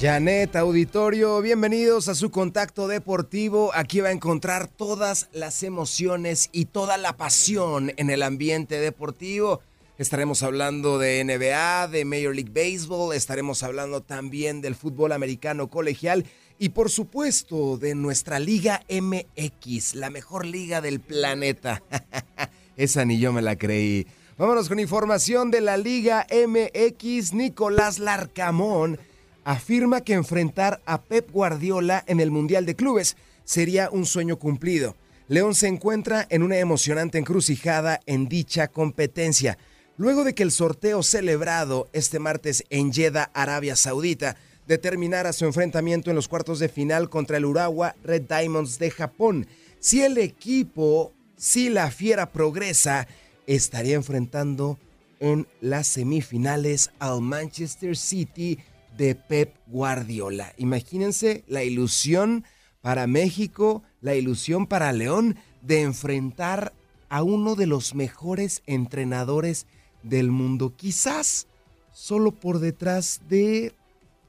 Janet, 0.00 0.56
auditorio, 0.56 1.40
bienvenidos 1.40 2.08
a 2.08 2.16
su 2.16 2.30
contacto 2.30 2.88
deportivo. 2.88 3.70
Aquí 3.74 4.00
va 4.00 4.08
a 4.08 4.12
encontrar 4.12 4.66
todas 4.66 5.28
las 5.32 5.62
emociones 5.62 6.50
y 6.52 6.64
toda 6.66 6.98
la 6.98 7.16
pasión 7.16 7.92
en 7.96 8.10
el 8.10 8.24
ambiente 8.24 8.80
deportivo. 8.80 9.60
Estaremos 9.96 10.42
hablando 10.42 10.98
de 10.98 11.22
NBA, 11.24 11.86
de 11.88 12.04
Major 12.04 12.34
League 12.34 12.50
Baseball, 12.52 13.14
estaremos 13.14 13.62
hablando 13.62 14.00
también 14.00 14.60
del 14.60 14.74
fútbol 14.74 15.12
americano 15.12 15.70
colegial 15.70 16.26
y 16.58 16.70
por 16.70 16.90
supuesto 16.90 17.78
de 17.78 17.94
nuestra 17.94 18.40
Liga 18.40 18.82
MX, 18.90 19.94
la 19.94 20.10
mejor 20.10 20.44
liga 20.44 20.80
del 20.80 20.98
planeta. 20.98 21.82
Esa 22.76 23.04
ni 23.04 23.20
yo 23.20 23.32
me 23.32 23.42
la 23.42 23.54
creí. 23.54 24.08
Vámonos 24.36 24.68
con 24.68 24.80
información 24.80 25.52
de 25.52 25.60
la 25.60 25.76
Liga 25.76 26.26
MX. 26.28 27.32
Nicolás 27.32 28.00
Larcamón 28.00 28.98
afirma 29.44 30.00
que 30.00 30.14
enfrentar 30.14 30.80
a 30.86 31.02
Pep 31.02 31.30
Guardiola 31.30 32.02
en 32.06 32.20
el 32.20 32.30
Mundial 32.30 32.66
de 32.66 32.74
Clubes 32.74 33.16
sería 33.44 33.90
un 33.90 34.06
sueño 34.06 34.38
cumplido. 34.38 34.96
León 35.28 35.54
se 35.54 35.68
encuentra 35.68 36.26
en 36.30 36.42
una 36.42 36.58
emocionante 36.58 37.18
encrucijada 37.18 38.00
en 38.06 38.28
dicha 38.28 38.68
competencia. 38.68 39.58
Luego 39.96 40.24
de 40.24 40.34
que 40.34 40.42
el 40.42 40.50
sorteo 40.50 41.02
celebrado 41.02 41.88
este 41.92 42.18
martes 42.18 42.64
en 42.70 42.92
Jeddah, 42.92 43.30
Arabia 43.32 43.76
Saudita, 43.76 44.36
determinara 44.66 45.32
su 45.32 45.44
enfrentamiento 45.44 46.10
en 46.10 46.16
los 46.16 46.28
cuartos 46.28 46.58
de 46.58 46.68
final 46.68 47.08
contra 47.10 47.36
el 47.36 47.44
Urawa 47.44 47.94
Red 48.02 48.22
Diamonds 48.22 48.78
de 48.78 48.90
Japón. 48.90 49.46
Si 49.78 50.02
el 50.02 50.18
equipo, 50.18 51.12
si 51.36 51.68
la 51.68 51.90
fiera 51.90 52.30
progresa, 52.30 53.06
estaría 53.46 53.94
enfrentando 53.94 54.78
en 55.20 55.46
las 55.60 55.86
semifinales 55.86 56.90
al 56.98 57.20
Manchester 57.20 57.96
City 57.96 58.58
de 58.96 59.14
Pep 59.14 59.56
Guardiola. 59.66 60.52
Imagínense 60.56 61.44
la 61.46 61.64
ilusión 61.64 62.44
para 62.80 63.06
México, 63.06 63.82
la 64.00 64.14
ilusión 64.14 64.66
para 64.66 64.92
León 64.92 65.36
de 65.62 65.82
enfrentar 65.82 66.72
a 67.08 67.22
uno 67.22 67.54
de 67.54 67.66
los 67.66 67.94
mejores 67.94 68.62
entrenadores 68.66 69.66
del 70.02 70.30
mundo. 70.30 70.74
Quizás 70.76 71.46
solo 71.92 72.32
por 72.32 72.58
detrás 72.58 73.22
de 73.28 73.72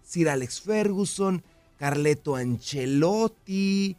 Sir 0.04 0.30
Alex 0.30 0.62
Ferguson, 0.62 1.44
Carleto 1.78 2.36
Ancelotti, 2.36 3.98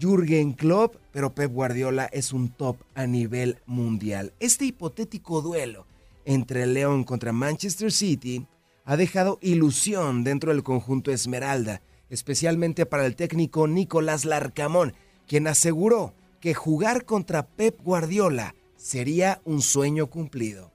Jürgen 0.00 0.52
Klopp, 0.52 0.96
pero 1.10 1.34
Pep 1.34 1.52
Guardiola 1.52 2.04
es 2.12 2.32
un 2.32 2.50
top 2.50 2.76
a 2.94 3.06
nivel 3.06 3.58
mundial. 3.66 4.32
Este 4.38 4.66
hipotético 4.66 5.42
duelo 5.42 5.86
entre 6.24 6.66
León 6.66 7.04
contra 7.04 7.32
Manchester 7.32 7.90
City 7.90 8.46
ha 8.88 8.96
dejado 8.96 9.38
ilusión 9.42 10.24
dentro 10.24 10.50
del 10.50 10.62
conjunto 10.62 11.12
Esmeralda, 11.12 11.82
especialmente 12.08 12.86
para 12.86 13.04
el 13.04 13.16
técnico 13.16 13.68
Nicolás 13.68 14.24
Larcamón, 14.24 14.94
quien 15.26 15.46
aseguró 15.46 16.14
que 16.40 16.54
jugar 16.54 17.04
contra 17.04 17.46
Pep 17.46 17.78
Guardiola 17.82 18.54
sería 18.78 19.42
un 19.44 19.60
sueño 19.60 20.06
cumplido. 20.06 20.72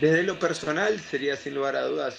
Desde 0.00 0.24
lo 0.24 0.40
personal 0.40 0.98
sería 0.98 1.36
sin 1.36 1.54
lugar 1.54 1.76
a 1.76 1.82
dudas 1.82 2.18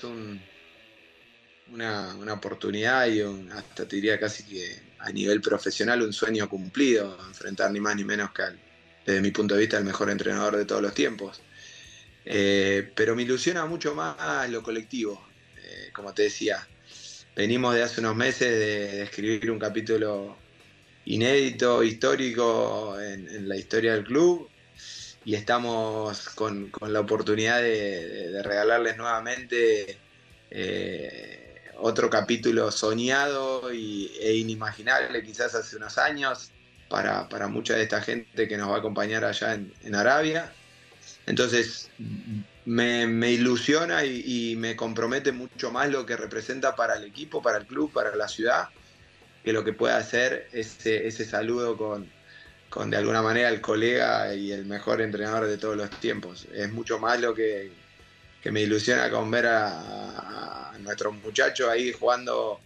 una, 1.67 2.15
oportunidad 2.33 3.07
y 3.07 3.19
hasta 3.51 3.85
te 3.85 3.97
diría 3.97 4.17
casi 4.17 4.43
que 4.43 4.81
a 4.99 5.11
nivel 5.11 5.41
profesional 5.41 6.03
un 6.03 6.13
sueño 6.13 6.47
cumplido, 6.47 7.17
enfrentar 7.27 7.69
ni 7.69 7.81
más 7.81 7.97
ni 7.97 8.05
menos 8.05 8.31
que 8.31 8.43
desde 9.05 9.19
mi 9.19 9.31
punto 9.31 9.55
de 9.55 9.59
vista 9.59 9.77
el 9.77 9.83
mejor 9.83 10.09
entrenador 10.09 10.55
de 10.55 10.63
todos 10.63 10.81
los 10.81 10.93
tiempos. 10.93 11.41
Eh, 12.25 12.91
pero 12.95 13.15
me 13.15 13.23
ilusiona 13.23 13.65
mucho 13.65 13.95
más 13.95 14.49
lo 14.49 14.61
colectivo, 14.61 15.27
eh, 15.57 15.89
como 15.93 16.13
te 16.13 16.23
decía. 16.23 16.67
Venimos 17.35 17.75
de 17.75 17.83
hace 17.83 18.01
unos 18.01 18.15
meses 18.15 18.51
de, 18.51 19.03
escribir 19.03 19.49
un 19.51 19.59
capítulo 19.59 20.37
inédito, 21.05 21.83
histórico 21.83 22.99
en, 22.99 23.47
la 23.47 23.55
historia 23.55 23.93
del 23.93 24.03
club 24.03 24.49
y 25.25 25.35
estamos 25.35 26.29
con, 26.29 26.71
la 26.87 26.99
oportunidad 26.99 27.61
de, 27.61 28.41
regalarles 28.43 28.97
nuevamente 28.97 29.97
eh, 30.51 31.71
otro 31.77 32.09
capítulo 32.09 32.71
soñado 32.71 33.71
e 33.71 34.33
inimaginable 34.35 35.23
quizás 35.23 35.55
hace 35.55 35.77
unos 35.77 35.97
años 35.97 36.51
para, 36.89 37.47
mucha 37.47 37.75
de 37.75 37.83
esta 37.83 38.01
gente 38.01 38.47
que 38.47 38.57
nos 38.57 38.69
va 38.69 38.75
a 38.75 38.79
acompañar 38.79 39.23
allá 39.23 39.53
en 39.53 39.95
Arabia 39.95 40.51
entonces, 41.25 41.89
me, 42.65 43.31
ilusiona 43.31 44.05
y, 44.05 44.55
me 44.57 44.75
compromete 44.75 45.31
mucho 45.31 45.71
más 45.71 45.89
lo 45.89 46.05
que 46.05 46.17
representa 46.17 46.75
para 46.75 46.95
el 46.95 47.03
equipo, 47.03 47.41
para 47.41 47.57
el 47.57 47.65
club, 47.65 47.91
para 47.91 48.15
la 48.15 48.27
ciudad, 48.27 48.69
que 49.43 49.53
lo 49.53 49.63
que 49.63 49.73
pueda 49.73 49.97
hacer 49.97 50.47
ese, 50.51 51.07
ese 51.07 51.25
saludo 51.25 51.77
con, 51.77 52.09
con 52.71 52.89
de 52.89 52.97
alguna 52.97 53.21
manera 53.21 53.49
el 53.49 53.59
colega 53.59 54.33
y 54.33 54.51
el 54.51 54.65
mejor 54.65 55.01
entrenador 55.01 55.45
de 55.45 55.57
todos 55.57 55.75
los 55.75 55.89
tiempos. 55.99 56.47
Es 56.53 56.71
mucho 56.71 56.99
más 56.99 57.19
lo 57.19 57.35
que, 57.35 57.69
me 58.45 58.61
ilusiona 58.61 59.11
con 59.11 59.29
ver 59.29 59.45
a, 59.47 60.73
nuestros 60.79 61.13
muchachos 61.13 61.69
ahí 61.69 61.91
jugando 61.91 62.59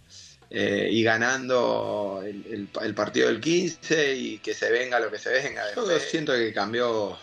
eh, 0.50 0.88
y 0.90 1.04
ganando 1.04 2.24
el, 2.24 2.94
partido 2.94 3.28
del 3.28 3.42
15 3.42 4.16
y 4.16 4.38
que 4.38 4.54
se 4.54 4.72
venga 4.72 5.00
lo 5.00 5.12
que 5.12 5.18
se 5.18 5.32
venga. 5.32 5.64
Yo 5.76 6.00
siento 6.00 6.34
que 6.34 6.54
cambió 6.54 7.18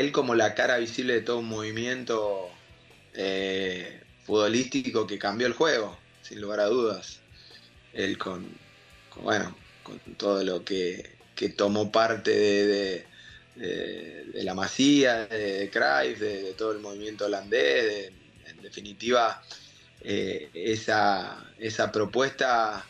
él 0.00 0.12
como 0.12 0.34
la 0.34 0.54
cara 0.54 0.76
visible 0.78 1.14
de 1.14 1.20
todo 1.22 1.38
un 1.38 1.48
movimiento 1.48 2.50
eh, 3.14 4.00
futbolístico 4.24 5.06
que 5.06 5.18
cambió 5.18 5.46
el 5.46 5.54
juego, 5.54 5.98
sin 6.22 6.40
lugar 6.40 6.60
a 6.60 6.66
dudas. 6.66 7.20
Él 7.94 8.18
con, 8.18 8.46
bueno, 9.22 9.56
con 9.82 9.98
todo 10.16 10.44
lo 10.44 10.64
que, 10.64 11.14
tomó 11.56 11.90
parte 11.90 12.30
de, 12.30 13.06
la 14.42 14.54
Masía, 14.54 15.26
de, 15.26 15.70
Cruyff, 15.70 16.18
de, 16.20 16.52
todo 16.58 16.72
el 16.72 16.80
movimiento 16.80 17.24
holandés, 17.24 18.12
en 18.46 18.62
definitiva, 18.62 19.42
eh, 20.02 20.50
esa, 20.52 21.52
esa 21.58 21.90
propuesta 21.90 22.84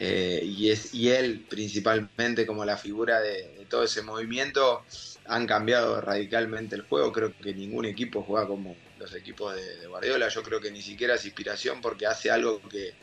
eh, 0.00 0.40
y, 0.44 0.70
es, 0.70 0.94
y 0.94 1.08
él 1.10 1.44
principalmente 1.48 2.46
como 2.46 2.64
la 2.64 2.76
figura 2.76 3.20
de, 3.20 3.66
todo 3.68 3.82
ese 3.82 4.02
movimiento 4.02 4.84
han 5.28 5.46
cambiado 5.46 6.00
radicalmente 6.00 6.74
el 6.74 6.82
juego. 6.82 7.12
Creo 7.12 7.32
que 7.36 7.54
ningún 7.54 7.84
equipo 7.84 8.22
juega 8.22 8.46
como 8.46 8.76
los 8.98 9.14
equipos 9.14 9.54
de, 9.54 9.86
Guardiola. 9.86 10.28
Yo 10.28 10.42
creo 10.42 10.60
que 10.60 10.70
ni 10.70 10.82
siquiera 10.82 11.14
es 11.14 11.24
inspiración 11.24 11.80
porque 11.80 12.06
hace 12.06 12.30
algo 12.30 12.60
que, 12.68 12.94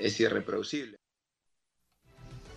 es 0.00 0.20
irreproducible. 0.20 0.96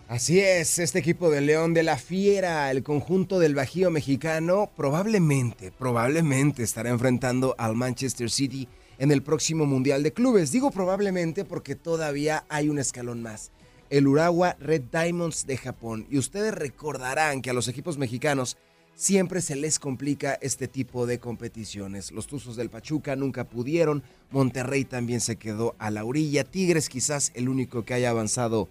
Así 0.08 0.40
es, 0.40 0.80
este 0.80 0.98
equipo 0.98 1.30
de 1.30 1.42
León 1.42 1.76
de 1.76 1.84
la 1.84 1.98
Fiera, 1.98 2.72
el 2.72 2.82
conjunto 2.82 3.38
del 3.38 3.54
Bajío 3.54 3.92
mexicano, 3.92 4.72
probablemente, 4.76 5.72
probablemente 5.72 6.64
estará 6.64 6.90
enfrentando 6.90 7.54
al 7.60 7.76
Manchester 7.76 8.32
City 8.32 8.68
en 8.98 9.12
el 9.12 9.22
próximo 9.22 9.68
Mundial 9.68 10.02
de 10.02 10.14
Clubes. 10.14 10.52
Digo 10.52 10.72
probablemente 10.72 11.46
porque 11.46 11.76
todavía 11.76 12.44
hay 12.50 12.70
un 12.70 12.80
escalón 12.80 13.22
más 13.22 13.52
el 13.90 14.08
Urawa 14.08 14.56
Red 14.60 14.84
Diamonds 14.92 15.46
de 15.46 15.58
Japón. 15.58 16.08
Y 16.10 16.18
ustedes 16.18 16.54
recordarán 16.54 17.42
que 17.42 17.50
a 17.50 17.54
los 17.54 17.68
equipos 17.68 17.98
mexicanos 17.98 18.58
siempre 18.96 19.40
se 19.40 19.56
les 19.56 19.80
complica 19.80 20.38
este 20.42 20.68
tipo 20.68 21.06
de 21.06 21.20
competiciones. 21.20 22.12
Los 22.12 22.28
Tuzos 22.28 22.56
del 22.56 22.70
Pachuca 22.70 23.16
nunca 23.16 23.46
pudieron, 23.46 24.04
Monterrey 24.30 24.84
también 24.84 25.22
se 25.22 25.38
quedó 25.38 25.76
a 25.80 25.90
la 25.90 26.04
orilla, 26.04 26.44
Tigres 26.44 26.90
quizás 26.90 27.32
el 27.34 27.48
único 27.48 27.86
que 27.86 27.94
haya 27.94 28.10
avanzado 28.10 28.68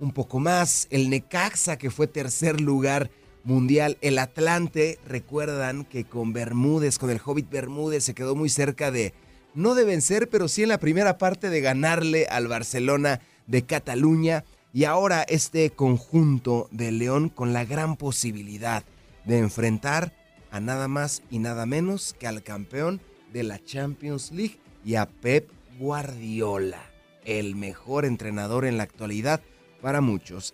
un 0.00 0.12
poco 0.12 0.40
más, 0.40 0.88
el 0.90 1.10
Necaxa 1.10 1.76
que 1.76 1.90
fue 1.90 2.06
tercer 2.06 2.60
lugar 2.60 3.10
mundial, 3.44 3.96
el 4.00 4.18
Atlante, 4.18 4.98
recuerdan 5.06 5.84
que 5.84 6.04
con 6.04 6.32
Bermúdez, 6.32 6.98
con 6.98 7.10
el 7.10 7.20
Hobbit 7.24 7.48
Bermúdez 7.48 8.04
se 8.04 8.14
quedó 8.14 8.34
muy 8.34 8.48
cerca 8.48 8.90
de, 8.90 9.14
no 9.54 9.74
de 9.74 9.84
vencer, 9.84 10.28
pero 10.28 10.48
sí 10.48 10.62
en 10.62 10.70
la 10.70 10.80
primera 10.80 11.16
parte 11.18 11.48
de 11.48 11.60
ganarle 11.60 12.26
al 12.28 12.48
Barcelona 12.48 13.20
de 13.46 13.62
Cataluña. 13.62 14.44
Y 14.76 14.84
ahora 14.84 15.22
este 15.22 15.70
conjunto 15.70 16.68
de 16.70 16.92
León 16.92 17.30
con 17.30 17.54
la 17.54 17.64
gran 17.64 17.96
posibilidad 17.96 18.84
de 19.24 19.38
enfrentar 19.38 20.12
a 20.50 20.60
nada 20.60 20.86
más 20.86 21.22
y 21.30 21.38
nada 21.38 21.64
menos 21.64 22.14
que 22.18 22.26
al 22.26 22.42
campeón 22.42 23.00
de 23.32 23.42
la 23.42 23.58
Champions 23.64 24.32
League 24.32 24.60
y 24.84 24.96
a 24.96 25.06
Pep 25.06 25.48
Guardiola, 25.78 26.90
el 27.24 27.56
mejor 27.56 28.04
entrenador 28.04 28.66
en 28.66 28.76
la 28.76 28.82
actualidad 28.82 29.40
para 29.80 30.02
muchos. 30.02 30.52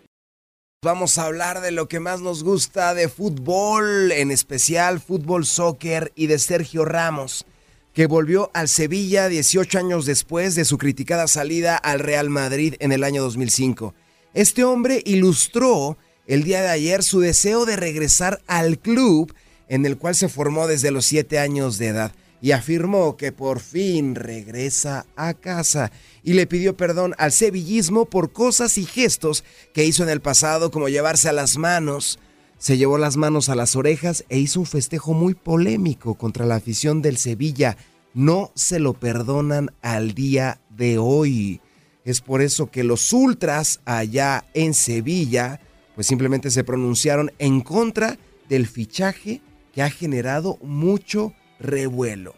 Vamos 0.85 1.18
a 1.18 1.24
hablar 1.24 1.61
de 1.61 1.72
lo 1.72 1.88
que 1.88 1.98
más 1.98 2.20
nos 2.20 2.44
gusta 2.44 2.94
de 2.94 3.08
fútbol, 3.08 4.12
en 4.12 4.30
especial 4.30 5.00
fútbol, 5.00 5.46
soccer 5.46 6.12
y 6.14 6.28
de 6.28 6.38
Sergio 6.38 6.85
Ramos, 6.85 7.44
que 7.92 8.06
volvió 8.06 8.52
al 8.54 8.68
Sevilla 8.68 9.28
18 9.28 9.80
años 9.80 10.06
después 10.06 10.54
de 10.54 10.64
su 10.64 10.78
criticada 10.78 11.26
salida 11.26 11.76
al 11.76 11.98
Real 11.98 12.30
Madrid 12.30 12.76
en 12.78 12.92
el 12.92 13.02
año 13.02 13.20
2005. 13.24 13.94
Este 14.35 14.64
hombre 14.64 15.03
ilustró 15.05 15.99
el 16.27 16.45
día 16.45 16.62
de 16.62 16.68
ayer 16.68 17.03
su 17.03 17.21
deseo 17.21 17.66
de 17.66 17.77
regresar 17.77 18.40
al 18.47 18.79
club 18.79 19.35
en 19.68 19.85
el 19.85 19.99
cual 19.99 20.14
se 20.14 20.29
formó 20.29 20.66
desde 20.66 20.90
los 20.90 21.05
siete 21.05 21.38
años 21.38 21.79
de 21.79 21.88
edad 21.88 22.12
y 22.40 22.53
afirmó 22.53 23.16
que 23.16 23.31
por 23.31 23.61
fin 23.61 24.14
regresa 24.14 25.07
a 25.16 25.35
casa 25.35 25.92
y 26.25 26.33
le 26.33 26.47
pidió 26.47 26.77
perdón 26.77 27.14
al 27.18 27.31
sevillismo 27.31 28.07
por 28.07 28.33
cosas 28.33 28.79
y 28.79 28.85
gestos 28.85 29.45
que 29.73 29.85
hizo 29.85 30.03
en 30.03 30.09
el 30.09 30.21
pasado 30.21 30.71
como 30.71 30.88
llevarse 30.88 31.29
a 31.29 31.33
las 31.33 31.57
manos. 31.57 32.18
Se 32.59 32.79
llevó 32.79 32.99
las 32.99 33.16
manos 33.16 33.49
a 33.49 33.55
las 33.55 33.77
orejas 33.77 34.25
e 34.29 34.38
hizo 34.38 34.61
un 34.61 34.66
festejo 34.66 35.12
muy 35.12 35.35
polémico 35.35 36.14
contra 36.14 36.47
la 36.47 36.57
afición 36.57 37.03
del 37.03 37.16
Sevilla. 37.16 37.77
No 38.14 38.51
se 38.55 38.79
lo 38.79 38.95
perdonan 38.95 39.71
al 39.83 40.14
día 40.14 40.61
de 40.71 40.99
hoy. 40.99 41.61
Es 42.05 42.21
por 42.21 42.43
eso 42.43 42.71
que 42.71 42.85
los 42.85 43.12
ultras 43.12 43.81
allá 43.85 44.45
en 44.55 44.75
Sevilla, 44.75 45.61
pues 45.95 46.07
simplemente 46.07 46.51
se 46.51 46.65
pronunciaron 46.65 47.31
en 47.38 47.61
contra 47.61 48.19
del 48.49 48.67
fichaje 48.67 49.41
que 49.73 49.83
ha 49.83 49.91
generado 49.91 50.59
mucho 50.62 51.33
revuelo. 51.61 52.35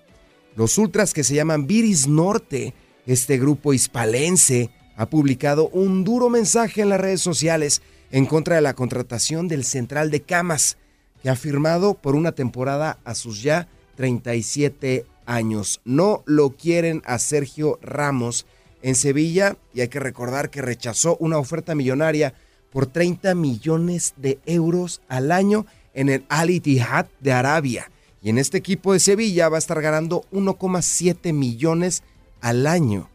Los 0.56 0.78
ultras 0.78 1.14
que 1.14 1.24
se 1.24 1.34
llaman 1.34 1.66
Viris 1.66 2.06
Norte, 2.06 2.74
este 3.06 3.38
grupo 3.38 3.72
hispalense, 3.72 4.70
ha 4.96 5.06
publicado 5.06 5.68
un 5.70 6.04
duro 6.04 6.28
mensaje 6.28 6.82
en 6.82 6.90
las 6.90 7.00
redes 7.00 7.20
sociales 7.20 7.82
en 8.12 8.26
contra 8.26 8.56
de 8.56 8.60
la 8.60 8.74
contratación 8.74 9.48
del 9.48 9.64
central 9.64 10.10
de 10.10 10.20
Camas, 10.20 10.76
que 11.22 11.30
ha 11.30 11.36
firmado 11.36 11.94
por 11.94 12.14
una 12.14 12.32
temporada 12.32 12.98
a 13.04 13.14
sus 13.14 13.42
ya 13.42 13.66
37 13.96 15.06
años. 15.26 15.80
No 15.84 16.22
lo 16.26 16.50
quieren 16.50 17.02
a 17.06 17.18
Sergio 17.18 17.78
Ramos 17.82 18.46
en 18.84 18.94
Sevilla 18.94 19.56
y 19.72 19.80
hay 19.80 19.88
que 19.88 19.98
recordar 19.98 20.50
que 20.50 20.60
rechazó 20.60 21.16
una 21.16 21.38
oferta 21.38 21.74
millonaria 21.74 22.34
por 22.70 22.86
30 22.86 23.34
millones 23.34 24.12
de 24.18 24.38
euros 24.44 25.00
al 25.08 25.32
año 25.32 25.64
en 25.94 26.10
el 26.10 26.26
Al 26.28 26.50
Ittihad 26.50 27.06
de 27.20 27.32
Arabia. 27.32 27.90
Y 28.20 28.28
en 28.28 28.36
este 28.36 28.58
equipo 28.58 28.92
de 28.92 29.00
Sevilla 29.00 29.48
va 29.48 29.56
a 29.56 29.58
estar 29.58 29.80
ganando 29.80 30.26
1,7 30.32 31.32
millones 31.32 32.02
al 32.42 32.66
año. 32.66 33.08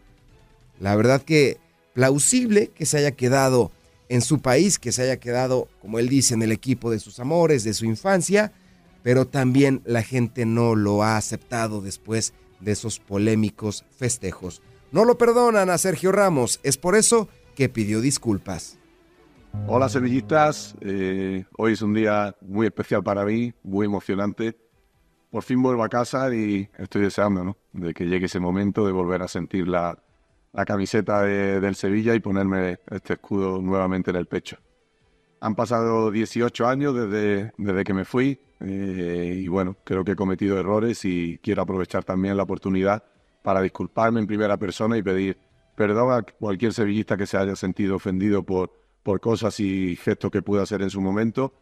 La 0.79 0.95
verdad 0.95 1.21
que 1.21 1.59
plausible 1.93 2.71
que 2.73 2.87
se 2.87 2.97
haya 2.97 3.11
quedado 3.11 3.71
en 4.07 4.21
su 4.21 4.39
país, 4.39 4.79
que 4.79 4.91
se 4.91 5.03
haya 5.03 5.17
quedado, 5.17 5.67
como 5.83 5.99
él 5.99 6.09
dice, 6.09 6.33
en 6.33 6.41
el 6.41 6.51
equipo 6.51 6.89
de 6.89 6.99
sus 6.99 7.19
amores, 7.19 7.63
de 7.63 7.75
su 7.75 7.85
infancia, 7.85 8.51
pero 9.03 9.27
también 9.27 9.83
la 9.85 10.01
gente 10.01 10.47
no 10.47 10.73
lo 10.73 11.03
ha 11.03 11.15
aceptado 11.15 11.79
después 11.79 12.33
de 12.59 12.71
esos 12.71 12.97
polémicos 12.97 13.85
festejos. 13.95 14.63
No 14.91 15.05
lo 15.05 15.19
perdonan 15.19 15.69
a 15.69 15.77
Sergio 15.77 16.11
Ramos, 16.11 16.59
es 16.63 16.77
por 16.77 16.95
eso 16.95 17.29
que 17.55 17.69
pidió 17.69 18.01
disculpas. 18.01 18.79
Hola 19.67 19.87
sevillistas, 19.87 20.75
eh, 20.81 21.45
hoy 21.57 21.73
es 21.73 21.83
un 21.83 21.93
día 21.93 22.35
muy 22.41 22.65
especial 22.65 23.03
para 23.03 23.23
mí, 23.23 23.53
muy 23.61 23.85
emocionante. 23.85 24.57
Por 25.29 25.43
fin 25.43 25.61
vuelvo 25.61 25.83
a 25.83 25.89
casa 25.89 26.33
y 26.33 26.67
estoy 26.79 27.03
deseando 27.03 27.43
¿no? 27.43 27.57
de 27.71 27.93
que 27.93 28.05
llegue 28.05 28.25
ese 28.25 28.39
momento 28.39 28.83
de 28.83 28.91
volver 28.91 29.21
a 29.21 29.27
sentir 29.27 29.67
la, 29.67 29.95
camiseta 30.65 31.21
del 31.21 31.75
Sevilla 31.75 32.15
y 32.15 32.19
ponerme 32.19 32.79
este 32.89 33.13
escudo 33.13 33.61
nuevamente 33.61 34.09
en 34.09 34.15
el 34.15 34.25
pecho. 34.25 34.57
Han 35.39 35.53
pasado 35.53 36.09
18 36.09 36.67
años 36.67 36.95
desde, 36.95 37.53
desde 37.57 37.83
que 37.83 37.93
me 37.93 38.05
fui 38.05 38.39
eh, 38.59 39.35
y 39.43 39.47
bueno, 39.47 39.77
creo 39.83 40.03
que 40.03 40.13
he 40.13 40.15
cometido 40.15 40.59
errores 40.59 41.05
y 41.05 41.39
quiero 41.43 41.61
aprovechar 41.61 42.03
también 42.03 42.35
la 42.35 42.43
oportunidad 42.43 43.03
para 43.41 43.61
disculparme 43.61 44.19
en 44.19 44.27
primera 44.27 44.57
persona 44.57 44.97
y 44.97 45.03
pedir 45.03 45.37
perdón 45.75 46.11
a 46.11 46.21
cualquier 46.23 46.73
sevillista 46.73 47.15
que 47.15 47.25
se 47.25 47.37
haya 47.37 47.55
sentido 47.55 47.95
ofendido 47.95 48.43
por, 48.43 48.71
por 49.01 49.21
cosas 49.21 49.59
y 49.59 49.95
gestos 49.95 50.29
que 50.29 50.41
pude 50.41 50.61
hacer 50.61 50.81
en 50.81 50.89
su 50.89 50.99
momento. 50.99 51.53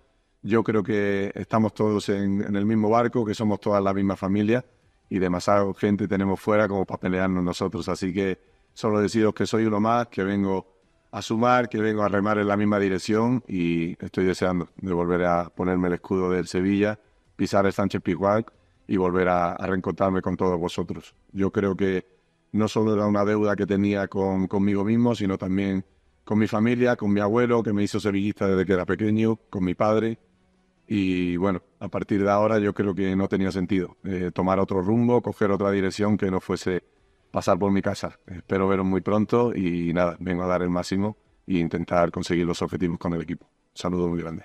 yo 0.42 0.64
creo 0.64 0.82
que 0.82 1.32
estamos 1.36 1.74
todos 1.74 2.10
en, 2.10 2.56
el 2.56 2.66
mismo 2.66 2.90
barco, 2.90 3.26
que 3.26 3.34
somos 3.34 3.60
toda 3.60 3.80
la 3.82 3.94
misma 3.94 4.16
familia 4.16 4.66
y 5.10 5.20
demasiada 5.20 5.72
gente 5.76 6.08
tenemos 6.08 6.40
fuera 6.40 6.68
como 6.68 6.86
para 6.86 7.00
pelearnos 7.00 7.44
nosotros. 7.44 7.88
Así 7.90 8.14
que 8.14 8.40
solo 8.74 9.00
deciros 9.00 9.34
que 9.34 9.46
soy 9.46 9.66
uno 9.66 9.80
más, 9.80 10.08
que 10.08 10.24
vengo 10.24 10.66
a 11.12 11.22
sumar, 11.22 11.70
que 11.70 11.80
vengo 11.80 12.04
a 12.04 12.08
remar 12.08 12.38
en 12.38 12.48
la 12.48 12.58
misma 12.58 12.80
dirección 12.80 13.44
y 13.48 14.04
estoy 14.04 14.26
deseando 14.26 14.70
de 14.78 14.94
volver 14.94 15.26
a 15.26 15.50
ponerme 15.50 15.90
el 15.90 15.96
escudo 15.96 16.32
del 16.32 16.48
Sevilla, 16.48 17.00
pisar 17.36 17.66
el 17.66 17.74
Sánchez 17.74 18.02
Pizjuán 18.02 18.46
y 18.88 18.98
volver 18.98 19.28
a, 19.30 19.56
reencontrarme 19.58 20.22
con 20.22 20.38
todos 20.38 20.60
vosotros. 20.60 21.14
Yo 21.32 21.52
creo 21.52 21.76
que 21.76 22.06
no 22.54 22.68
solo 22.68 22.94
era 22.94 23.06
una 23.06 23.26
deuda 23.26 23.56
que 23.56 23.66
tenía 23.66 24.08
con, 24.08 24.48
conmigo 24.48 24.84
mismo, 24.84 25.14
sino 25.14 25.38
también 25.38 25.86
con 26.24 26.40
mi 26.40 26.48
familia, 26.48 26.96
con 26.96 27.12
mi 27.12 27.20
abuelo, 27.20 27.64
que 27.64 27.74
me 27.74 27.84
hizo 27.84 28.00
sevillista 28.00 28.48
desde 28.48 28.66
que 28.66 28.74
era 28.74 28.86
pequeño, 28.86 29.38
con 29.50 29.64
mi 29.64 29.76
padre. 29.76 30.18
Y 30.88 31.36
bueno, 31.36 31.62
a 31.80 31.90
partir 31.90 32.24
de 32.24 32.30
ahora 32.30 32.60
yo 32.60 32.74
creo 32.74 32.96
que 32.96 33.16
no 33.16 33.28
tenía 33.28 33.52
sentido 33.52 33.98
eh, 34.06 34.32
tomar 34.34 34.60
otro 34.60 34.82
rumbo, 34.82 35.22
coger 35.22 35.52
otra 35.52 35.70
dirección 35.72 36.18
que 36.18 36.32
no 36.32 36.40
fuese 36.40 36.84
pasar 37.32 37.60
por 37.60 37.72
mi 37.72 37.82
casa. 37.82 38.18
Espero 38.26 38.68
veros 38.68 38.86
muy 38.86 39.02
pronto 39.02 39.54
y 39.54 39.94
nada, 39.94 40.16
vengo 40.20 40.44
a 40.44 40.48
dar 40.48 40.62
el 40.62 40.70
máximo 40.70 41.18
e 41.46 41.58
intentar 41.58 42.10
conseguir 42.12 42.46
los 42.46 42.62
objetivos 42.62 42.98
con 42.98 43.14
el 43.14 43.22
equipo. 43.22 43.46
Un 43.46 43.78
saludo 43.78 44.08
muy 44.08 44.22
grande. 44.22 44.44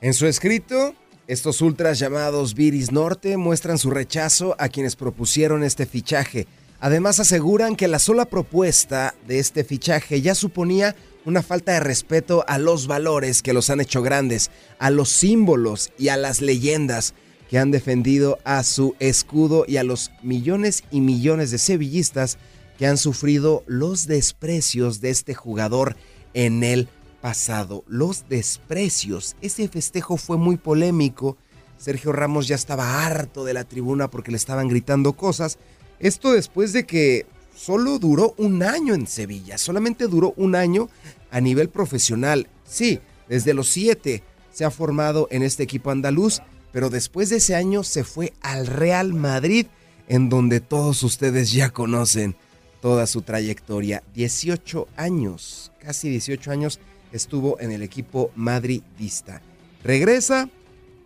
En 0.00 0.12
su 0.12 0.26
escrito, 0.26 0.94
estos 1.28 1.60
ultras 1.60 1.98
llamados 1.98 2.54
Viris 2.54 2.92
Norte 2.92 3.36
muestran 3.36 3.78
su 3.78 3.90
rechazo 3.90 4.54
a 4.58 4.68
quienes 4.68 4.94
propusieron 4.94 5.64
este 5.64 5.84
fichaje. 5.86 6.46
Además 6.78 7.18
aseguran 7.18 7.74
que 7.74 7.88
la 7.88 7.98
sola 7.98 8.26
propuesta 8.26 9.14
de 9.26 9.38
este 9.38 9.64
fichaje 9.64 10.20
ya 10.20 10.34
suponía 10.34 10.94
una 11.24 11.42
falta 11.42 11.72
de 11.72 11.80
respeto 11.80 12.44
a 12.46 12.58
los 12.58 12.86
valores 12.86 13.42
que 13.42 13.52
los 13.52 13.70
han 13.70 13.80
hecho 13.80 14.02
grandes, 14.02 14.50
a 14.78 14.90
los 14.90 15.08
símbolos 15.08 15.90
y 15.98 16.08
a 16.08 16.16
las 16.16 16.40
leyendas 16.40 17.14
que 17.50 17.58
han 17.58 17.72
defendido 17.72 18.38
a 18.44 18.62
su 18.62 18.94
escudo 19.00 19.64
y 19.66 19.78
a 19.78 19.84
los 19.84 20.12
millones 20.22 20.84
y 20.92 21.00
millones 21.00 21.50
de 21.50 21.58
sevillistas 21.58 22.38
que 22.78 22.86
han 22.86 22.98
sufrido 22.98 23.64
los 23.66 24.06
desprecios 24.06 25.00
de 25.00 25.10
este 25.10 25.34
jugador 25.34 25.96
en 26.34 26.62
el 26.62 26.88
pasado. 27.26 27.82
Los 27.88 28.28
desprecios. 28.28 29.34
Ese 29.42 29.66
festejo 29.66 30.16
fue 30.16 30.36
muy 30.36 30.56
polémico. 30.56 31.36
Sergio 31.76 32.12
Ramos 32.12 32.46
ya 32.46 32.54
estaba 32.54 33.04
harto 33.04 33.44
de 33.44 33.52
la 33.52 33.64
tribuna 33.64 34.08
porque 34.08 34.30
le 34.30 34.36
estaban 34.36 34.68
gritando 34.68 35.14
cosas. 35.14 35.58
Esto 35.98 36.30
después 36.30 36.72
de 36.72 36.86
que 36.86 37.26
solo 37.52 37.98
duró 37.98 38.36
un 38.38 38.62
año 38.62 38.94
en 38.94 39.08
Sevilla, 39.08 39.58
solamente 39.58 40.06
duró 40.06 40.34
un 40.36 40.54
año 40.54 40.88
a 41.32 41.40
nivel 41.40 41.68
profesional. 41.68 42.46
Sí, 42.64 43.00
desde 43.28 43.54
los 43.54 43.70
siete 43.70 44.22
se 44.52 44.64
ha 44.64 44.70
formado 44.70 45.26
en 45.32 45.42
este 45.42 45.64
equipo 45.64 45.90
andaluz, 45.90 46.42
pero 46.70 46.90
después 46.90 47.28
de 47.30 47.38
ese 47.38 47.56
año 47.56 47.82
se 47.82 48.04
fue 48.04 48.34
al 48.40 48.68
Real 48.68 49.14
Madrid, 49.14 49.66
en 50.06 50.28
donde 50.28 50.60
todos 50.60 51.02
ustedes 51.02 51.50
ya 51.50 51.70
conocen 51.70 52.36
toda 52.80 53.04
su 53.08 53.22
trayectoria. 53.22 54.04
18 54.14 54.86
años, 54.96 55.72
casi 55.80 56.08
18 56.08 56.52
años 56.52 56.78
estuvo 57.12 57.58
en 57.60 57.72
el 57.72 57.82
equipo 57.82 58.30
madridista. 58.34 59.42
Regresa, 59.82 60.48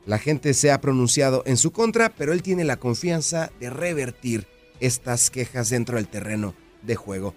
la 0.07 0.19
gente 0.19 0.55
se 0.55 0.71
ha 0.71 0.81
pronunciado 0.81 1.43
en 1.47 1.57
su 1.57 1.71
contra, 1.71 2.09
pero 2.09 2.33
él 2.33 2.43
tiene 2.43 2.65
la 2.65 2.79
confianza 2.79 3.51
de 3.61 3.71
revertir 3.71 4.47
estas 4.81 5.31
quejas 5.31 5.71
dentro 5.71 5.97
del 5.97 6.09
terreno 6.09 6.55
de 6.83 6.97
juego. 6.97 7.35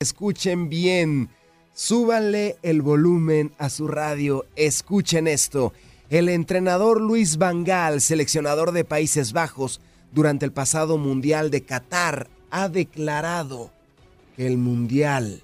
Escuchen 0.00 0.68
bien, 0.68 1.28
súbanle 1.74 2.56
el 2.62 2.82
volumen 2.82 3.52
a 3.58 3.68
su 3.68 3.88
radio, 3.88 4.46
escuchen 4.56 5.26
esto. 5.26 5.72
El 6.10 6.28
entrenador 6.28 7.00
Luis 7.00 7.38
Vangal, 7.38 8.00
seleccionador 8.00 8.72
de 8.72 8.84
Países 8.84 9.32
Bajos, 9.32 9.80
durante 10.12 10.44
el 10.44 10.52
pasado 10.52 10.98
Mundial 10.98 11.50
de 11.50 11.62
Qatar, 11.62 12.28
ha 12.50 12.68
declarado 12.68 13.72
que 14.36 14.46
el 14.46 14.58
Mundial 14.58 15.42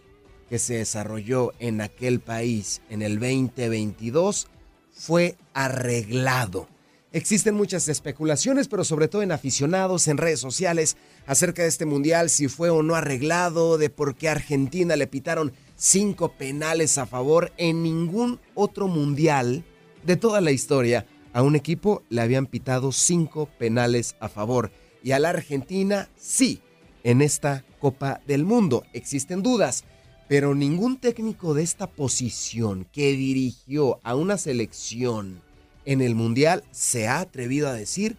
que 0.49 0.59
se 0.59 0.75
desarrolló 0.75 1.53
en 1.59 1.81
aquel 1.81 2.21
país 2.21 2.81
en 2.91 3.03
el 3.03 3.19
2022 3.19 4.49
fue 4.93 5.37
arreglado. 5.55 6.69
Existen 7.11 7.55
muchas 7.55 7.89
especulaciones, 7.89 8.69
pero 8.69 8.85
sobre 8.85 9.09
todo 9.09 9.23
en 9.23 9.33
aficionados, 9.33 10.09
en 10.09 10.19
redes 10.19 10.41
sociales, 10.41 10.97
acerca 11.27 11.63
de 11.63 11.69
este 11.69 11.87
mundial, 11.87 12.29
si 12.29 12.49
fue 12.49 12.69
o 12.69 12.83
no 12.83 12.95
arreglado, 12.95 13.79
de 13.79 13.89
por 13.89 14.15
qué 14.15 14.29
a 14.29 14.33
Argentina 14.33 14.95
le 14.95 15.07
pitaron 15.07 15.53
cinco 15.75 16.33
penales 16.37 16.99
a 16.99 17.07
favor. 17.07 17.53
En 17.57 17.83
ningún 17.83 18.41
otro 18.55 18.89
mundial 18.89 19.65
de 20.05 20.17
toda 20.17 20.43
la 20.43 20.51
historia 20.51 21.07
a 21.33 21.43
un 21.43 21.57
equipo 21.57 22.03
le 22.11 22.21
habían 22.21 22.47
pitado 22.47 22.93
cinco 22.93 23.49
penales 23.59 24.17
a 24.21 24.29
favor. 24.29 24.71
Y 25.03 25.13
a 25.13 25.19
la 25.19 25.31
Argentina 25.31 26.11
sí, 26.17 26.61
en 27.05 27.23
esta 27.23 27.65
Copa 27.81 28.21
del 28.27 28.45
Mundo. 28.45 28.85
Existen 28.93 29.43
dudas, 29.43 29.85
pero 30.29 30.55
ningún 30.55 30.99
técnico 30.99 31.55
de 31.55 31.63
esta 31.63 31.87
posición 31.87 32.87
que 32.93 33.13
dirigió 33.13 33.99
a 34.03 34.15
una 34.15 34.37
selección 34.37 35.41
en 35.85 36.03
el 36.03 36.15
Mundial 36.15 36.65
se 36.71 37.09
ha 37.09 37.21
atrevido 37.21 37.69
a 37.69 37.73
decir 37.73 38.17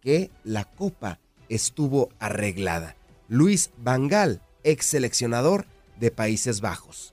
que 0.00 0.30
la 0.42 0.64
copa 0.64 1.20
estuvo 1.48 2.08
arreglada. 2.18 2.96
Luis 3.28 3.70
Vangal, 3.78 4.42
ex 4.64 4.86
seleccionador 4.86 5.66
de 6.00 6.10
Países 6.10 6.60
Bajos. 6.60 7.12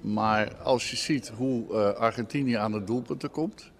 Maar 0.00 0.56
als 0.62 0.90
je 0.90 0.96
ziet 0.96 1.28
hoe 1.28 1.64
uh, 1.68 2.00
Argentinië 2.00 2.54
aan 2.56 2.72
de 2.72 2.84
doelpunten 2.84 3.30
komt. 3.30 3.70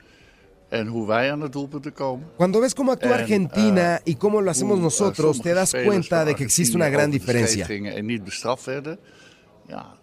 Cuando 2.37 2.61
ves 2.61 2.75
cómo 2.75 2.93
actúa 2.93 3.17
Argentina 3.17 4.01
y 4.05 4.15
cómo 4.15 4.41
lo 4.41 4.51
hacemos 4.53 4.79
nosotros, 4.79 5.41
te 5.41 5.53
das 5.53 5.75
cuenta 5.85 6.25
de 6.25 6.37
que 6.37 6.45
existe 6.45 6.77
una 6.77 6.89
gran 6.89 7.11
diferencia. 7.11 7.67
Ja, 9.71 9.95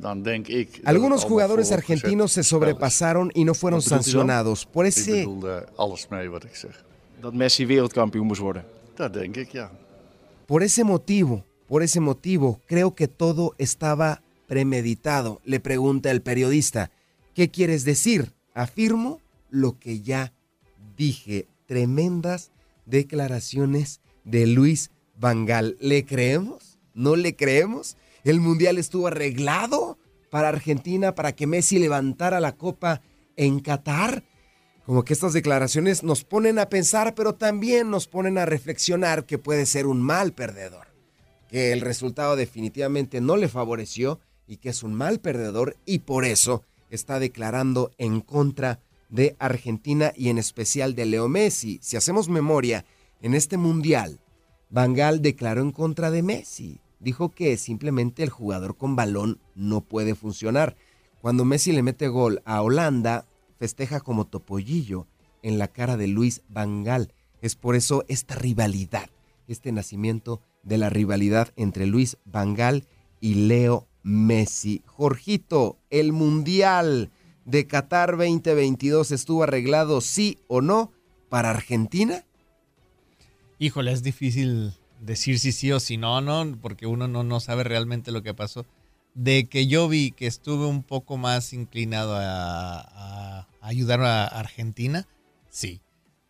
dan 0.00 0.22
denk 0.22 0.46
ik 0.46 0.80
Algunos 0.84 1.24
jugadores 1.24 1.72
argentinos 1.72 2.32
se 2.32 2.42
sobrepasaron 2.42 3.30
y 3.34 3.44
no 3.44 3.54
fueron 3.54 3.82
sancionados. 3.82 4.64
Por 4.64 4.86
ese... 4.86 5.20
Ik 5.20 5.24
bedoel 5.24 5.64
alles 5.76 6.08
mee 6.08 6.30
wat 6.30 6.44
ik 6.44 6.54
zeg. 6.54 6.84
Dat 7.20 7.34
Messi 7.34 7.66
wereldkampioen 7.66 8.26
moest 8.26 8.40
worden. 8.40 8.64
Dat 8.94 9.12
denk 9.12 9.36
ik, 9.36 9.52
ja. 9.52 9.70
Por 10.46 10.62
ese 10.62 10.84
motivo, 10.84 11.44
por 11.66 11.82
ese 11.82 12.00
motivo, 12.00 12.60
creo 12.66 12.94
que 12.94 13.08
todo 13.08 13.54
estaba 13.58 14.20
premeditado. 14.46 15.40
Le 15.44 15.58
pregunta 15.60 16.10
el 16.10 16.20
periodista, 16.20 16.90
¿qué 17.34 17.48
quieres 17.48 17.84
decir? 17.84 18.32
Afirmo 18.54 19.20
lo 19.50 19.78
que 19.78 20.00
ya 20.00 20.32
dije. 20.96 21.46
Tremendas 21.66 22.50
declaraciones 22.84 24.00
de 24.24 24.46
Luis 24.46 24.90
Vangal. 25.18 25.76
¿Le 25.80 26.04
creemos? 26.04 26.78
¿No 26.94 27.16
le 27.16 27.34
creemos? 27.34 27.96
El 28.26 28.40
mundial 28.40 28.76
estuvo 28.76 29.06
arreglado 29.06 29.98
para 30.30 30.48
Argentina 30.48 31.14
para 31.14 31.36
que 31.36 31.46
Messi 31.46 31.78
levantara 31.78 32.40
la 32.40 32.56
copa 32.56 33.00
en 33.36 33.60
Qatar. 33.60 34.24
Como 34.84 35.04
que 35.04 35.12
estas 35.12 35.32
declaraciones 35.32 36.02
nos 36.02 36.24
ponen 36.24 36.58
a 36.58 36.68
pensar, 36.68 37.14
pero 37.14 37.36
también 37.36 37.88
nos 37.88 38.08
ponen 38.08 38.36
a 38.36 38.44
reflexionar 38.44 39.26
que 39.26 39.38
puede 39.38 39.64
ser 39.64 39.86
un 39.86 40.02
mal 40.02 40.32
perdedor, 40.32 40.88
que 41.48 41.70
el 41.70 41.80
resultado 41.80 42.34
definitivamente 42.34 43.20
no 43.20 43.36
le 43.36 43.46
favoreció 43.46 44.18
y 44.48 44.56
que 44.56 44.70
es 44.70 44.82
un 44.82 44.92
mal 44.92 45.20
perdedor 45.20 45.76
y 45.86 46.00
por 46.00 46.24
eso 46.24 46.64
está 46.90 47.20
declarando 47.20 47.92
en 47.96 48.20
contra 48.20 48.80
de 49.08 49.36
Argentina 49.38 50.12
y 50.16 50.30
en 50.30 50.38
especial 50.38 50.96
de 50.96 51.06
Leo 51.06 51.28
Messi. 51.28 51.78
Si 51.80 51.96
hacemos 51.96 52.28
memoria, 52.28 52.84
en 53.22 53.34
este 53.34 53.56
mundial, 53.56 54.18
Bangal 54.68 55.22
declaró 55.22 55.60
en 55.60 55.70
contra 55.70 56.10
de 56.10 56.24
Messi. 56.24 56.80
Dijo 57.06 57.28
que 57.30 57.56
simplemente 57.56 58.24
el 58.24 58.30
jugador 58.30 58.76
con 58.76 58.96
balón 58.96 59.38
no 59.54 59.80
puede 59.80 60.16
funcionar. 60.16 60.74
Cuando 61.20 61.44
Messi 61.44 61.70
le 61.70 61.84
mete 61.84 62.08
gol 62.08 62.42
a 62.44 62.60
Holanda, 62.60 63.28
festeja 63.60 64.00
como 64.00 64.26
topollillo 64.26 65.06
en 65.44 65.56
la 65.56 65.68
cara 65.68 65.96
de 65.96 66.08
Luis 66.08 66.42
Vangal. 66.48 67.14
Es 67.40 67.54
por 67.54 67.76
eso 67.76 68.04
esta 68.08 68.34
rivalidad, 68.34 69.08
este 69.46 69.70
nacimiento 69.70 70.40
de 70.64 70.78
la 70.78 70.90
rivalidad 70.90 71.52
entre 71.54 71.86
Luis 71.86 72.16
Vangal 72.24 72.88
y 73.20 73.34
Leo 73.34 73.86
Messi. 74.02 74.82
Jorgito, 74.84 75.78
el 75.90 76.12
Mundial 76.12 77.12
de 77.44 77.68
Qatar 77.68 78.16
2022 78.16 79.12
estuvo 79.12 79.44
arreglado, 79.44 80.00
sí 80.00 80.40
o 80.48 80.60
no, 80.60 80.90
para 81.28 81.50
Argentina. 81.50 82.24
Híjole, 83.60 83.92
es 83.92 84.02
difícil 84.02 84.72
decir 85.00 85.38
si 85.38 85.52
sí 85.52 85.72
o 85.72 85.80
si 85.80 85.96
no, 85.96 86.20
¿no? 86.20 86.58
Porque 86.60 86.86
uno 86.86 87.08
no, 87.08 87.24
no 87.24 87.40
sabe 87.40 87.64
realmente 87.64 88.12
lo 88.12 88.22
que 88.22 88.34
pasó. 88.34 88.66
De 89.14 89.48
que 89.48 89.66
yo 89.66 89.88
vi 89.88 90.10
que 90.10 90.26
estuve 90.26 90.66
un 90.66 90.82
poco 90.82 91.16
más 91.16 91.52
inclinado 91.52 92.14
a, 92.18 93.48
ayudar 93.60 94.02
a 94.02 94.26
Argentina, 94.26 95.06
sí. 95.48 95.80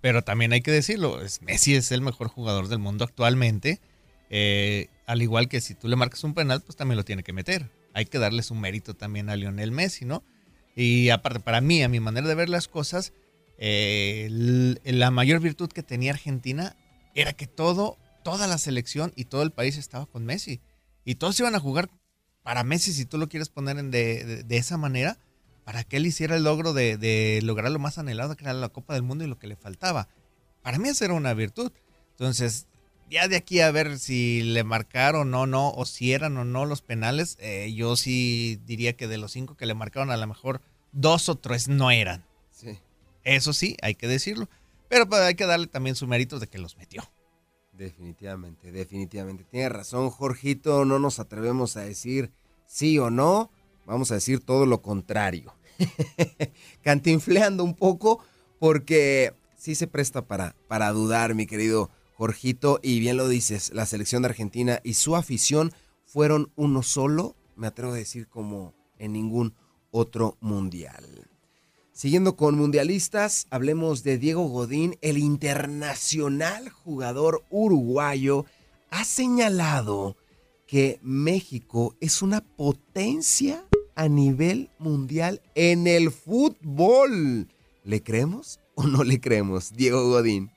Pero 0.00 0.22
también 0.22 0.52
hay 0.52 0.60
que 0.60 0.70
decirlo, 0.70 1.20
es, 1.20 1.42
Messi 1.42 1.74
es 1.74 1.90
el 1.90 2.00
mejor 2.00 2.28
jugador 2.28 2.68
del 2.68 2.78
mundo 2.78 3.04
actualmente. 3.04 3.80
Eh, 4.30 4.88
al 5.06 5.22
igual 5.22 5.48
que 5.48 5.60
si 5.60 5.74
tú 5.74 5.88
le 5.88 5.96
marcas 5.96 6.22
un 6.24 6.34
penal, 6.34 6.62
pues 6.62 6.76
también 6.76 6.96
lo 6.96 7.04
tiene 7.04 7.22
que 7.22 7.32
meter. 7.32 7.70
Hay 7.92 8.06
que 8.06 8.18
darles 8.18 8.50
un 8.50 8.60
mérito 8.60 8.94
también 8.94 9.30
a 9.30 9.36
Lionel 9.36 9.72
Messi, 9.72 10.04
¿no? 10.04 10.22
Y 10.74 11.08
aparte, 11.08 11.40
para 11.40 11.60
mí, 11.60 11.82
a 11.82 11.88
mi 11.88 12.00
manera 12.00 12.28
de 12.28 12.34
ver 12.34 12.50
las 12.50 12.68
cosas, 12.68 13.12
eh, 13.58 14.28
la 14.84 15.10
mayor 15.10 15.40
virtud 15.40 15.70
que 15.70 15.82
tenía 15.82 16.12
Argentina 16.12 16.76
era 17.14 17.32
que 17.32 17.46
todo, 17.46 17.96
toda 18.26 18.48
la 18.48 18.58
selección 18.58 19.12
y 19.14 19.26
todo 19.26 19.44
el 19.44 19.52
país 19.52 19.76
estaba 19.76 20.06
con 20.06 20.24
Messi. 20.24 20.60
Y 21.04 21.14
todos 21.14 21.38
iban 21.38 21.54
a 21.54 21.60
jugar 21.60 21.88
para 22.42 22.64
Messi, 22.64 22.92
si 22.92 23.04
tú 23.04 23.18
lo 23.18 23.28
quieres 23.28 23.50
poner 23.50 23.78
en 23.78 23.92
de, 23.92 24.44
esa 24.50 24.76
manera, 24.76 25.16
para 25.64 25.84
que 25.84 25.98
él 25.98 26.06
hiciera 26.06 26.34
el 26.34 26.42
logro 26.42 26.72
de, 26.72 27.38
lograr 27.44 27.70
lo 27.70 27.78
más 27.78 27.98
anhelado, 27.98 28.36
que 28.36 28.42
era 28.42 28.52
la 28.52 28.68
Copa 28.68 28.94
del 28.94 29.04
Mundo 29.04 29.22
y 29.22 29.28
lo 29.28 29.38
que 29.38 29.46
le 29.46 29.54
faltaba. 29.54 30.08
Para 30.62 30.78
mí 30.78 30.88
esa 30.88 31.04
era 31.04 31.14
una 31.14 31.34
virtud. 31.34 31.70
Entonces, 32.10 32.66
ya 33.08 33.28
de 33.28 33.36
aquí 33.36 33.60
a 33.60 33.70
ver 33.70 33.96
si 33.96 34.42
le 34.42 34.64
marcaron 34.64 35.32
o 35.32 35.46
no, 35.46 35.70
o 35.70 35.86
si 35.86 36.12
eran 36.12 36.36
o 36.36 36.44
no 36.44 36.64
los 36.64 36.82
penales, 36.82 37.36
eh, 37.38 37.72
yo 37.76 37.94
sí 37.94 38.60
diría 38.66 38.96
que 38.96 39.06
de 39.06 39.18
los 39.18 39.30
cinco 39.30 39.56
que 39.56 39.66
le 39.66 39.74
marcaron, 39.74 40.10
a 40.10 40.16
lo 40.16 40.26
mejor 40.26 40.62
dos 40.90 41.28
o 41.28 41.36
tres 41.36 41.68
no 41.68 41.92
eran. 41.92 42.24
Sí. 42.50 42.76
Eso 43.22 43.52
sí, 43.52 43.76
hay 43.82 43.94
que 43.94 44.08
decirlo. 44.08 44.48
Pero 44.88 45.08
pues, 45.08 45.20
hay 45.20 45.36
que 45.36 45.46
darle 45.46 45.68
también 45.68 45.94
su 45.94 46.08
mérito 46.08 46.40
de 46.40 46.48
que 46.48 46.58
los 46.58 46.76
metió. 46.76 47.08
Definitivamente, 47.76 48.72
definitivamente. 48.72 49.44
Tiene 49.44 49.68
razón, 49.68 50.10
Jorgito. 50.10 50.84
No 50.84 50.98
nos 50.98 51.18
atrevemos 51.18 51.76
a 51.76 51.82
decir 51.82 52.32
sí 52.66 52.98
o 52.98 53.10
no. 53.10 53.50
Vamos 53.86 54.10
a 54.10 54.14
decir 54.14 54.40
todo 54.40 54.66
lo 54.66 54.82
contrario. 54.82 55.54
Cantinfleando 56.82 57.62
un 57.62 57.74
poco 57.74 58.20
porque 58.58 59.34
sí 59.56 59.74
se 59.74 59.86
presta 59.86 60.26
para, 60.26 60.56
para 60.68 60.90
dudar, 60.92 61.34
mi 61.34 61.46
querido 61.46 61.90
Jorgito. 62.14 62.80
Y 62.82 63.00
bien 63.00 63.16
lo 63.16 63.28
dices, 63.28 63.72
la 63.74 63.86
selección 63.86 64.22
de 64.22 64.28
Argentina 64.28 64.80
y 64.82 64.94
su 64.94 65.14
afición 65.14 65.72
fueron 66.04 66.50
uno 66.56 66.82
solo, 66.82 67.36
me 67.56 67.66
atrevo 67.66 67.92
a 67.92 67.96
decir 67.96 68.28
como 68.28 68.74
en 68.98 69.12
ningún 69.12 69.54
otro 69.90 70.36
mundial. 70.40 71.28
Siguiendo 71.96 72.36
con 72.36 72.58
mundialistas, 72.58 73.46
hablemos 73.48 74.02
de 74.02 74.18
Diego 74.18 74.48
Godín, 74.48 74.98
el 75.00 75.16
internacional 75.16 76.68
jugador 76.68 77.42
uruguayo, 77.48 78.44
ha 78.90 79.02
señalado 79.02 80.14
que 80.66 80.98
México 81.00 81.96
es 82.02 82.20
una 82.20 82.42
potencia 82.42 83.64
a 83.94 84.08
nivel 84.08 84.68
mundial 84.78 85.40
en 85.54 85.86
el 85.86 86.10
fútbol. 86.10 87.48
¿Le 87.82 88.02
creemos 88.02 88.60
o 88.74 88.86
no 88.86 89.02
le 89.02 89.18
creemos, 89.18 89.74
Diego 89.74 90.06
Godín? 90.06 90.50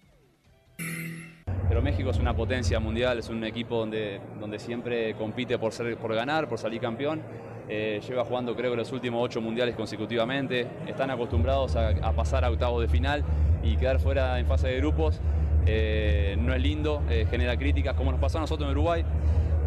Pero 1.69 1.81
México 1.81 2.09
es 2.09 2.17
una 2.17 2.35
potencia 2.35 2.81
mundial, 2.81 3.17
es 3.17 3.29
un 3.29 3.45
equipo 3.45 3.77
donde, 3.77 4.19
donde 4.41 4.59
siempre 4.59 5.15
compite 5.15 5.57
por, 5.57 5.71
ser, 5.71 5.97
por 5.97 6.13
ganar, 6.13 6.49
por 6.49 6.59
salir 6.59 6.81
campeón 6.81 7.21
eh, 7.71 8.01
lleva 8.07 8.25
jugando 8.25 8.55
creo 8.55 8.71
que 8.71 8.77
los 8.77 8.91
últimos 8.91 9.23
ocho 9.23 9.41
mundiales 9.41 9.75
consecutivamente, 9.75 10.67
están 10.87 11.11
acostumbrados 11.11 11.75
a, 11.75 12.11
pasar 12.13 12.43
a 12.43 12.49
octavos 12.49 12.81
de 12.81 12.87
final 12.87 13.23
y 13.63 13.77
quedar 13.77 13.99
fuera 13.99 14.39
en 14.39 14.47
fase 14.47 14.69
de 14.69 14.77
grupos. 14.77 15.19
Eh, 15.67 16.35
no 16.39 16.53
es 16.55 16.61
lindo, 16.61 17.03
eh, 17.11 17.27
genera 17.29 17.55
críticas 17.57 17.93
como 17.93 18.11
nos 18.11 18.19
pasó 18.19 18.39
a 18.39 18.41
nosotros 18.41 18.65
en 18.65 18.71
Uruguay, 18.71 19.05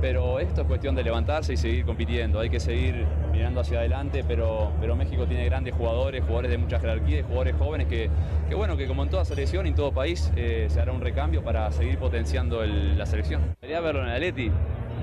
pero 0.01 0.41
esto 0.41 0.63
es 0.63 0.67
cuestión 0.67 0.97
de 0.97 1.05
levantarse 1.05 1.53
y 1.53 1.57
seguir 1.57 1.85
compitiendo, 1.85 2.41
hay 2.41 2.51
que 2.51 2.59
seguir 2.59 3.07
mirando 3.31 3.61
hacia 3.61 3.79
adelante, 3.79 4.25
pero, 4.27 4.73
pero 4.81 4.97
México 4.97 5.27
tiene 5.27 5.45
grandes 5.45 5.73
jugadores, 5.75 6.23
jugadores 6.23 6.51
de 6.51 6.59
mucha 6.59 6.81
jerarquía 6.81 7.23
jugadores 7.23 7.55
jóvenes 7.57 7.87
que, 7.87 8.11
que, 8.49 8.55
bueno, 8.57 8.77
que 8.77 8.89
como 8.89 9.05
en 9.05 9.11
toda 9.11 9.25
selección 9.25 9.67
y 9.67 9.69
en 9.69 9.75
todo 9.77 9.93
país 9.93 10.33
se 10.35 10.81
hará 10.81 10.91
un 10.91 11.03
recambio 11.03 11.45
para 11.45 11.71
seguir 11.71 11.99
potenciando 11.99 12.67
la 12.67 13.07
selección. 13.07 13.55
Quería 13.61 13.81
verlo 13.81 14.03
en 14.03 14.09
el 14.09 14.15
Atleti, 14.15 14.51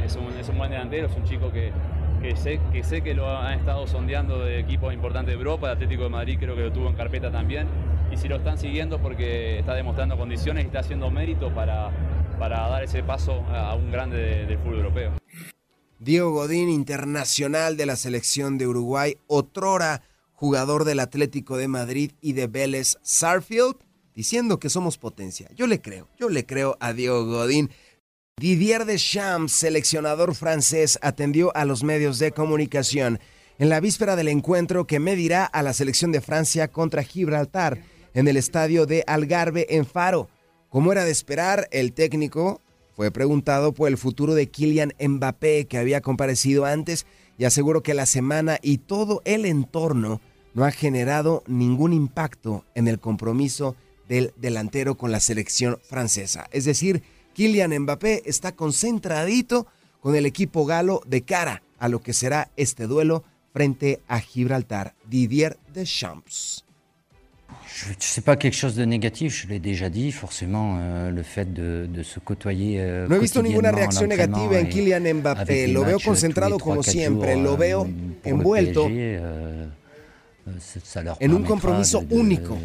es 0.03 0.17
un, 0.17 0.37
es 0.37 0.49
un 0.49 0.57
buen 0.57 0.69
delantero, 0.69 1.07
es 1.07 1.15
un 1.15 1.23
chico 1.23 1.49
que, 1.49 1.71
que 2.21 2.35
sé, 2.35 2.59
que 2.71 2.83
sé 2.83 3.01
que 3.01 3.13
lo 3.13 3.29
han 3.29 3.59
estado 3.59 3.87
sondeando 3.87 4.39
de 4.39 4.59
equipos 4.59 4.93
importantes 4.93 5.33
de 5.33 5.37
Europa, 5.37 5.67
el 5.67 5.73
Atlético 5.73 6.03
de 6.03 6.09
Madrid 6.09 6.37
creo 6.39 6.55
que 6.55 6.63
lo 6.63 6.71
tuvo 6.71 6.89
en 6.89 6.95
carpeta 6.95 7.31
también, 7.31 7.67
y 8.11 8.17
si 8.17 8.27
lo 8.27 8.37
están 8.37 8.57
siguiendo 8.57 8.99
porque 8.99 9.59
está 9.59 9.73
demostrando 9.73 10.17
condiciones 10.17 10.63
y 10.63 10.67
está 10.67 10.79
haciendo 10.79 11.09
mérito 11.11 11.53
para, 11.53 11.91
para 12.37 12.67
dar 12.67 12.83
ese 12.83 13.03
paso 13.03 13.43
a 13.51 13.75
un 13.75 13.91
grande 13.91 14.45
del 14.45 14.57
fútbol 14.59 14.77
europeo. 14.77 15.11
Diego 15.99 16.31
Godín, 16.31 16.69
internacional 16.69 17.75
de 17.75 17.85
la 17.85 17.95
selección 17.95 18.57
de 18.57 18.67
Uruguay, 18.67 19.17
otrora 19.27 20.01
jugador 20.33 20.85
del 20.85 21.01
Atlético 21.01 21.57
de 21.57 21.67
Madrid 21.67 22.11
y 22.21 22.33
de 22.33 22.47
Vélez 22.47 22.97
Sarfield, 23.01 23.75
diciendo 24.15 24.59
que 24.59 24.69
somos 24.69 24.97
potencia. 24.97 25.49
Yo 25.55 25.67
le 25.67 25.81
creo, 25.81 26.07
yo 26.17 26.29
le 26.29 26.45
creo 26.45 26.77
a 26.79 26.93
Diego 26.93 27.25
Godín. 27.25 27.69
Didier 28.39 28.85
Deschamps, 28.85 29.51
seleccionador 29.51 30.33
francés, 30.33 30.97
atendió 31.01 31.53
a 31.57 31.65
los 31.65 31.83
medios 31.83 32.19
de 32.19 32.31
comunicación 32.31 33.19
en 33.57 33.67
la 33.67 33.81
víspera 33.81 34.15
del 34.15 34.29
encuentro 34.29 34.87
que 34.87 34.97
medirá 34.97 35.43
a 35.43 35.61
la 35.61 35.73
selección 35.73 36.13
de 36.13 36.21
Francia 36.21 36.69
contra 36.69 37.03
Gibraltar 37.03 37.83
en 38.13 38.29
el 38.29 38.37
estadio 38.37 38.85
de 38.85 39.03
Algarve 39.07 39.67
en 39.69 39.85
Faro. 39.85 40.29
Como 40.69 40.93
era 40.93 41.03
de 41.03 41.11
esperar, 41.11 41.67
el 41.71 41.91
técnico 41.91 42.61
fue 42.95 43.11
preguntado 43.11 43.73
por 43.73 43.89
el 43.89 43.97
futuro 43.97 44.33
de 44.35 44.47
Kylian 44.47 44.93
Mbappé, 45.05 45.65
que 45.65 45.77
había 45.77 45.99
comparecido 45.99 46.63
antes, 46.63 47.05
y 47.37 47.43
aseguró 47.43 47.83
que 47.83 47.93
la 47.93 48.05
semana 48.05 48.57
y 48.61 48.77
todo 48.77 49.21
el 49.25 49.45
entorno 49.45 50.21
no 50.53 50.63
ha 50.63 50.71
generado 50.71 51.43
ningún 51.45 51.91
impacto 51.91 52.63
en 52.73 52.87
el 52.87 52.99
compromiso 52.99 53.75
del 54.07 54.33
delantero 54.37 54.95
con 54.95 55.11
la 55.11 55.19
selección 55.19 55.77
francesa. 55.89 56.47
Es 56.51 56.63
decir, 56.63 57.03
Kylian 57.33 57.77
Mbappé 57.79 58.23
está 58.25 58.51
concentradito 58.53 59.67
con 59.99 60.15
el 60.15 60.25
equipo 60.25 60.65
galo 60.65 61.01
de 61.05 61.23
cara 61.23 61.61
a 61.77 61.87
lo 61.89 62.01
que 62.01 62.13
será 62.13 62.49
este 62.57 62.87
duelo 62.87 63.23
frente 63.53 64.01
a 64.07 64.19
Gibraltar. 64.19 64.93
Didier 65.07 65.57
Deschamps. 65.73 66.65
Euh. 67.81 67.95
Euh, 72.55 73.07
no 73.07 73.15
he 73.15 73.19
visto 73.19 73.41
ninguna 73.41 73.71
reacción 73.71 74.09
negativa 74.09 74.59
en 74.59 74.69
Kylian 74.69 75.13
Mbappé, 75.19 75.67
lo 75.69 75.83
veo 75.85 75.99
concentrado 75.99 76.59
como 76.59 76.83
siempre, 76.83 77.35
lo 77.35 77.57
veo 77.57 77.87
envuelto 78.23 78.87
euh, 78.89 79.67
en 81.19 81.33
un 81.33 81.43
compromiso 81.43 82.03
único. 82.09 82.57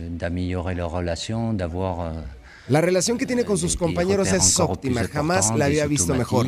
La 2.69 2.81
relación 2.81 3.19
que 3.19 3.27
tiene 3.27 3.45
con 3.45 3.59
sus 3.59 3.77
compañeros 3.77 4.33
es 4.33 4.59
óptima, 4.59 5.07
jamás 5.09 5.55
la 5.55 5.67
había 5.67 5.87
visto 5.87 6.15
mejor. 6.15 6.47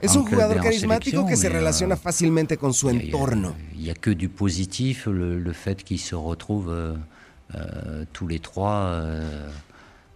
Es 0.00 0.16
un 0.16 0.26
jugador 0.26 0.62
carismático 0.62 1.26
que 1.26 1.36
se 1.36 1.48
relaciona 1.48 1.96
fácilmente 1.96 2.56
con 2.56 2.72
su 2.72 2.88
entorno. 2.88 3.54
Il 3.74 3.94
que 3.98 4.14
du 4.14 4.30
positif, 4.30 5.06
le, 5.06 5.52
fait 5.52 5.82
qu'ils 5.82 6.00
se 6.00 6.16
retrouvent 6.16 6.70
euh, 6.70 6.96
euh, 7.54 8.04
tous 8.12 8.26
les 8.26 8.40
trois. 8.40 8.90
Euh, 8.90 9.48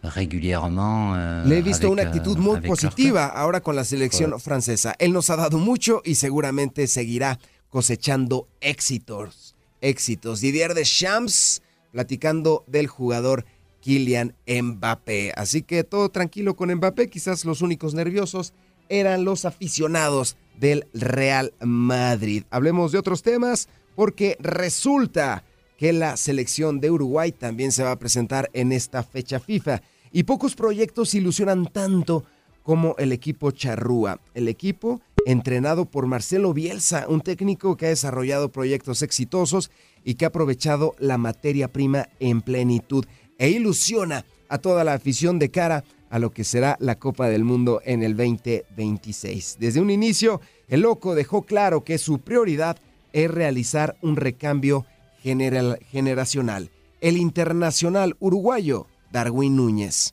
Le 0.02 1.58
he 1.58 1.62
visto 1.62 1.90
una 1.90 2.02
actitud 2.02 2.38
muy 2.38 2.60
positiva 2.62 3.26
ahora 3.26 3.60
con 3.60 3.76
la 3.76 3.84
selección 3.84 4.40
francesa. 4.40 4.94
Él 4.98 5.12
nos 5.12 5.28
ha 5.28 5.36
dado 5.36 5.58
mucho 5.58 6.00
y 6.04 6.14
seguramente 6.14 6.86
seguirá 6.86 7.38
cosechando 7.68 8.48
éxitos. 8.62 9.54
Éxitos. 9.82 10.40
Didier 10.40 10.72
Deschamps 10.72 11.60
platicando 11.92 12.64
del 12.66 12.86
jugador 12.86 13.44
Kylian 13.80 14.34
Mbappé. 14.46 15.32
Así 15.36 15.62
que 15.62 15.84
todo 15.84 16.10
tranquilo 16.10 16.54
con 16.56 16.72
Mbappé, 16.74 17.08
quizás 17.08 17.44
los 17.44 17.62
únicos 17.62 17.94
nerviosos 17.94 18.52
eran 18.88 19.24
los 19.24 19.44
aficionados 19.44 20.36
del 20.58 20.86
Real 20.92 21.54
Madrid. 21.60 22.44
Hablemos 22.50 22.92
de 22.92 22.98
otros 22.98 23.22
temas 23.22 23.68
porque 23.94 24.36
resulta 24.40 25.44
que 25.78 25.92
la 25.92 26.16
selección 26.16 26.80
de 26.80 26.90
Uruguay 26.90 27.32
también 27.32 27.72
se 27.72 27.82
va 27.82 27.92
a 27.92 27.98
presentar 27.98 28.50
en 28.52 28.72
esta 28.72 29.02
fecha 29.02 29.40
FIFA 29.40 29.80
y 30.12 30.24
pocos 30.24 30.54
proyectos 30.54 31.14
ilusionan 31.14 31.66
tanto 31.66 32.24
como 32.62 32.94
el 32.98 33.12
equipo 33.12 33.50
Charrúa. 33.50 34.20
El 34.34 34.48
equipo 34.48 35.00
entrenado 35.24 35.86
por 35.86 36.06
Marcelo 36.06 36.52
Bielsa, 36.52 37.06
un 37.08 37.20
técnico 37.20 37.76
que 37.76 37.86
ha 37.86 37.90
desarrollado 37.90 38.52
proyectos 38.52 39.02
exitosos 39.02 39.70
y 40.04 40.14
que 40.14 40.24
ha 40.24 40.28
aprovechado 40.28 40.94
la 40.98 41.18
materia 41.18 41.68
prima 41.68 42.08
en 42.18 42.40
plenitud 42.42 43.04
e 43.38 43.50
ilusiona 43.50 44.24
a 44.48 44.58
toda 44.58 44.84
la 44.84 44.94
afición 44.94 45.38
de 45.38 45.50
cara 45.50 45.84
a 46.10 46.18
lo 46.18 46.30
que 46.30 46.44
será 46.44 46.76
la 46.80 46.98
Copa 46.98 47.28
del 47.28 47.44
Mundo 47.44 47.80
en 47.84 48.02
el 48.02 48.16
2026. 48.16 49.56
Desde 49.60 49.80
un 49.80 49.90
inicio, 49.90 50.40
el 50.68 50.80
loco 50.80 51.14
dejó 51.14 51.42
claro 51.42 51.84
que 51.84 51.98
su 51.98 52.18
prioridad 52.18 52.76
es 53.12 53.30
realizar 53.30 53.96
un 54.02 54.16
recambio 54.16 54.84
generacional. 55.22 56.70
El 57.00 57.16
internacional 57.16 58.16
uruguayo 58.18 58.86
Darwin 59.10 59.56
Núñez. 59.56 60.12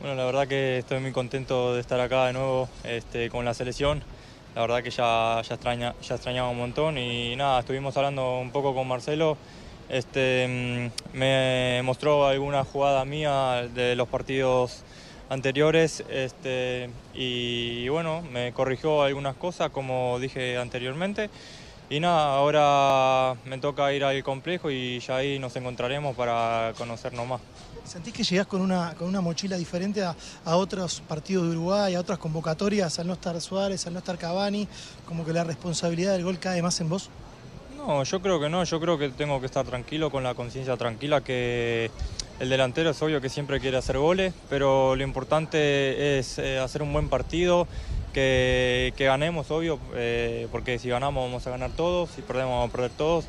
Bueno, 0.00 0.16
la 0.16 0.24
verdad 0.24 0.48
que 0.48 0.78
estoy 0.78 1.00
muy 1.00 1.12
contento 1.12 1.74
de 1.74 1.80
estar 1.80 2.00
acá 2.00 2.26
de 2.26 2.32
nuevo 2.32 2.68
este, 2.84 3.30
con 3.30 3.44
la 3.44 3.54
selección 3.54 4.02
la 4.54 4.60
verdad 4.60 4.82
que 4.82 4.90
ya, 4.90 5.40
ya, 5.42 5.54
extraña, 5.54 5.94
ya 6.02 6.14
extrañaba 6.14 6.48
un 6.50 6.58
montón 6.58 6.98
y 6.98 7.34
nada, 7.36 7.60
estuvimos 7.60 7.96
hablando 7.96 8.38
un 8.38 8.50
poco 8.50 8.74
con 8.74 8.86
Marcelo. 8.86 9.36
Este, 9.88 10.46
mm, 10.48 11.16
me 11.16 11.80
mostró 11.84 12.26
alguna 12.26 12.64
jugada 12.64 13.04
mía 13.04 13.68
de 13.74 13.96
los 13.96 14.08
partidos 14.08 14.82
anteriores 15.28 16.04
este, 16.10 16.90
y 17.14 17.88
bueno, 17.88 18.22
me 18.30 18.52
corrigió 18.52 19.02
algunas 19.02 19.34
cosas 19.36 19.70
como 19.70 20.18
dije 20.20 20.58
anteriormente 20.58 21.30
y 21.92 22.00
nada, 22.00 22.36
ahora 22.36 23.36
me 23.44 23.58
toca 23.58 23.92
ir 23.92 24.02
al 24.02 24.24
complejo 24.24 24.70
y 24.70 24.98
ya 25.00 25.16
ahí 25.16 25.38
nos 25.38 25.54
encontraremos 25.56 26.16
para 26.16 26.72
conocernos 26.78 27.26
más. 27.26 27.40
¿Sentís 27.84 28.14
que 28.14 28.22
llegás 28.22 28.46
con 28.46 28.62
una, 28.62 28.94
con 28.94 29.08
una 29.08 29.20
mochila 29.20 29.58
diferente 29.58 30.02
a, 30.02 30.16
a 30.46 30.56
otros 30.56 31.02
partidos 31.06 31.44
de 31.44 31.50
Uruguay, 31.50 31.94
a 31.94 32.00
otras 32.00 32.18
convocatorias, 32.18 32.98
al 32.98 33.08
no 33.08 33.12
estar 33.12 33.38
Suárez, 33.42 33.86
al 33.86 33.92
no 33.92 33.98
estar 33.98 34.16
Cavani? 34.16 34.66
Como 35.06 35.26
que 35.26 35.34
la 35.34 35.44
responsabilidad 35.44 36.12
del 36.12 36.24
gol 36.24 36.38
cae 36.38 36.62
más 36.62 36.80
en 36.80 36.88
vos. 36.88 37.10
No, 37.76 38.02
yo 38.04 38.22
creo 38.22 38.40
que 38.40 38.48
no, 38.48 38.64
yo 38.64 38.80
creo 38.80 38.96
que 38.96 39.10
tengo 39.10 39.38
que 39.40 39.46
estar 39.46 39.66
tranquilo, 39.66 40.10
con 40.10 40.22
la 40.22 40.34
conciencia 40.34 40.78
tranquila, 40.78 41.20
que 41.22 41.90
el 42.40 42.48
delantero 42.48 42.90
es 42.90 43.02
obvio 43.02 43.20
que 43.20 43.28
siempre 43.28 43.60
quiere 43.60 43.76
hacer 43.76 43.98
goles, 43.98 44.32
pero 44.48 44.96
lo 44.96 45.02
importante 45.02 46.18
es 46.18 46.38
eh, 46.38 46.58
hacer 46.58 46.82
un 46.82 46.92
buen 46.92 47.08
partido, 47.10 47.66
que, 48.12 48.94
ganemos, 48.98 49.50
obvio, 49.50 49.78
eh, 49.94 50.46
porque 50.52 50.78
si 50.78 50.88
ganamos 50.88 51.24
vamos 51.24 51.46
a 51.46 51.50
ganar 51.50 51.70
todos, 51.72 52.10
si 52.10 52.22
perdemos 52.22 52.52
vamos 52.52 52.68
a 52.68 52.72
perder 52.72 52.90
todos. 52.90 53.26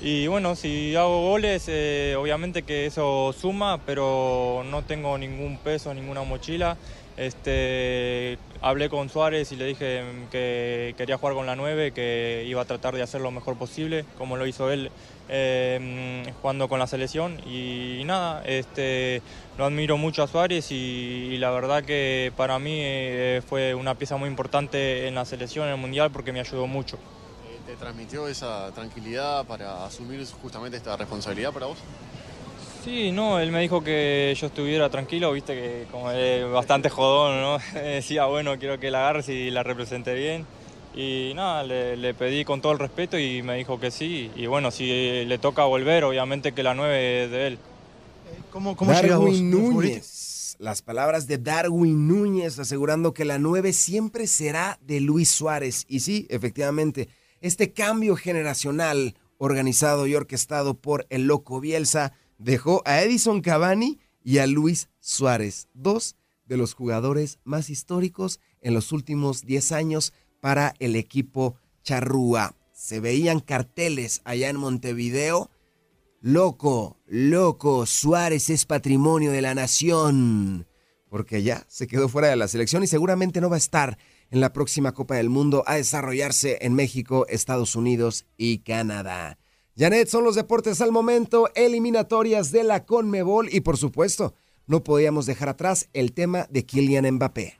Y 0.00 0.28
bueno, 0.28 0.56
si 0.56 0.96
hago 0.96 1.28
goles, 1.28 1.64
eh, 1.68 2.16
obviamente 2.18 2.62
que 2.62 2.86
eso 2.86 3.34
suma, 3.38 3.80
pero 3.84 4.62
no 4.70 4.82
tengo 4.82 5.18
ningún 5.18 5.58
peso, 5.58 5.92
ninguna 5.92 6.22
mochila. 6.22 6.78
Este, 7.18 8.38
hablé 8.62 8.88
con 8.88 9.10
Suárez 9.10 9.52
y 9.52 9.56
le 9.56 9.66
dije 9.66 10.02
que 10.30 10.94
quería 10.96 11.18
jugar 11.18 11.34
con 11.34 11.44
la 11.44 11.54
9, 11.54 11.92
que 11.92 12.44
iba 12.46 12.62
a 12.62 12.64
tratar 12.64 12.94
de 12.94 13.02
hacer 13.02 13.20
lo 13.20 13.30
mejor 13.30 13.56
posible, 13.56 14.06
como 14.16 14.38
lo 14.38 14.46
hizo 14.46 14.70
él 14.70 14.90
eh, 15.30 16.32
jugando 16.42 16.68
con 16.68 16.78
la 16.78 16.86
selección. 16.86 17.38
Y, 17.46 18.02
nada, 18.04 18.42
este, 18.44 19.22
lo 19.56 19.64
admiro 19.64 19.96
mucho 19.96 20.22
a 20.22 20.26
Suárez 20.26 20.72
y, 20.72 20.74
y 21.30 21.38
la 21.38 21.50
verdad 21.50 21.84
que 21.84 22.32
para 22.36 22.58
mí 22.58 22.76
eh, 22.80 23.40
fue 23.48 23.74
una 23.74 23.94
pieza 23.94 24.16
muy 24.16 24.28
importante 24.28 25.06
en 25.06 25.14
la 25.14 25.24
selección, 25.24 25.66
en 25.66 25.74
el 25.74 25.80
Mundial, 25.80 26.10
porque 26.10 26.32
me 26.32 26.40
ayudó 26.40 26.66
mucho. 26.66 26.98
¿Te 27.66 27.76
transmitió 27.76 28.26
esa 28.26 28.72
tranquilidad 28.72 29.46
para 29.46 29.84
asumir 29.84 30.26
justamente 30.42 30.76
esta 30.76 30.96
responsabilidad 30.96 31.52
para 31.52 31.66
vos? 31.66 31.78
Sí, 32.84 33.12
no, 33.12 33.38
él 33.38 33.52
me 33.52 33.60
dijo 33.60 33.84
que 33.84 34.34
yo 34.36 34.46
estuviera 34.46 34.88
tranquilo, 34.88 35.32
viste 35.32 35.54
que 35.54 35.86
como 35.90 36.10
es 36.10 36.50
bastante 36.50 36.88
jodón, 36.88 37.40
¿no? 37.40 37.58
Decía, 37.80 38.24
bueno, 38.24 38.58
quiero 38.58 38.80
que 38.80 38.90
la 38.90 39.00
agarres 39.00 39.28
y 39.28 39.50
la 39.50 39.62
represente 39.62 40.14
bien. 40.14 40.46
Y 40.94 41.32
nada, 41.34 41.62
le, 41.62 41.96
le, 41.96 42.14
pedí 42.14 42.44
con 42.44 42.60
todo 42.60 42.72
el 42.72 42.78
respeto 42.78 43.18
y 43.18 43.42
me 43.42 43.56
dijo 43.56 43.78
que 43.78 43.90
sí. 43.90 44.30
Y 44.34 44.46
bueno, 44.46 44.70
si 44.70 45.24
le 45.24 45.38
toca 45.38 45.64
volver, 45.64 46.04
obviamente 46.04 46.52
que 46.52 46.62
la 46.62 46.74
9 46.74 47.24
es 47.24 47.30
de 47.30 47.46
él. 47.46 47.58
¿Cómo, 48.50 48.76
cómo 48.76 48.92
Darwin 48.92 49.50
Núñez. 49.50 50.56
Las 50.58 50.82
palabras 50.82 51.26
de 51.26 51.38
Darwin 51.38 52.08
Núñez 52.08 52.58
asegurando 52.58 53.14
que 53.14 53.24
la 53.24 53.38
9 53.38 53.72
siempre 53.72 54.26
será 54.26 54.78
de 54.82 55.00
Luis 55.00 55.30
Suárez. 55.30 55.86
Y 55.88 56.00
sí, 56.00 56.26
efectivamente, 56.28 57.08
este 57.40 57.72
cambio 57.72 58.16
generacional 58.16 59.14
organizado 59.38 60.06
y 60.06 60.14
orquestado 60.14 60.74
por 60.74 61.06
el 61.08 61.26
loco 61.26 61.60
Bielsa 61.60 62.12
dejó 62.36 62.82
a 62.84 63.00
Edison 63.00 63.40
Cavani 63.40 63.98
y 64.22 64.38
a 64.38 64.46
Luis 64.46 64.90
Suárez, 65.00 65.68
dos 65.72 66.16
de 66.44 66.58
los 66.58 66.74
jugadores 66.74 67.38
más 67.44 67.70
históricos 67.70 68.40
en 68.60 68.74
los 68.74 68.92
últimos 68.92 69.46
10 69.46 69.72
años 69.72 70.12
para 70.40 70.74
el 70.78 70.96
equipo 70.96 71.56
charrúa. 71.82 72.54
Se 72.72 73.00
veían 73.00 73.40
carteles 73.40 74.22
allá 74.24 74.48
en 74.48 74.56
Montevideo. 74.56 75.50
Loco, 76.20 76.96
loco, 77.06 77.86
Suárez 77.86 78.50
es 78.50 78.66
patrimonio 78.66 79.32
de 79.32 79.42
la 79.42 79.54
nación. 79.54 80.66
Porque 81.08 81.42
ya 81.42 81.64
se 81.68 81.86
quedó 81.86 82.08
fuera 82.08 82.28
de 82.28 82.36
la 82.36 82.48
selección 82.48 82.82
y 82.82 82.86
seguramente 82.86 83.40
no 83.40 83.50
va 83.50 83.56
a 83.56 83.58
estar 83.58 83.98
en 84.30 84.40
la 84.40 84.52
próxima 84.52 84.92
Copa 84.92 85.16
del 85.16 85.28
Mundo 85.28 85.64
a 85.66 85.74
desarrollarse 85.74 86.58
en 86.60 86.74
México, 86.74 87.26
Estados 87.28 87.74
Unidos 87.74 88.26
y 88.36 88.58
Canadá. 88.58 89.38
Janet, 89.76 90.08
son 90.08 90.24
los 90.24 90.34
deportes 90.34 90.80
al 90.80 90.92
momento, 90.92 91.48
eliminatorias 91.54 92.52
de 92.52 92.64
la 92.64 92.84
Conmebol 92.84 93.48
y 93.50 93.60
por 93.60 93.76
supuesto, 93.76 94.34
no 94.66 94.84
podíamos 94.84 95.26
dejar 95.26 95.48
atrás 95.48 95.88
el 95.92 96.12
tema 96.12 96.46
de 96.50 96.64
Kylian 96.64 97.10
Mbappé. 97.14 97.59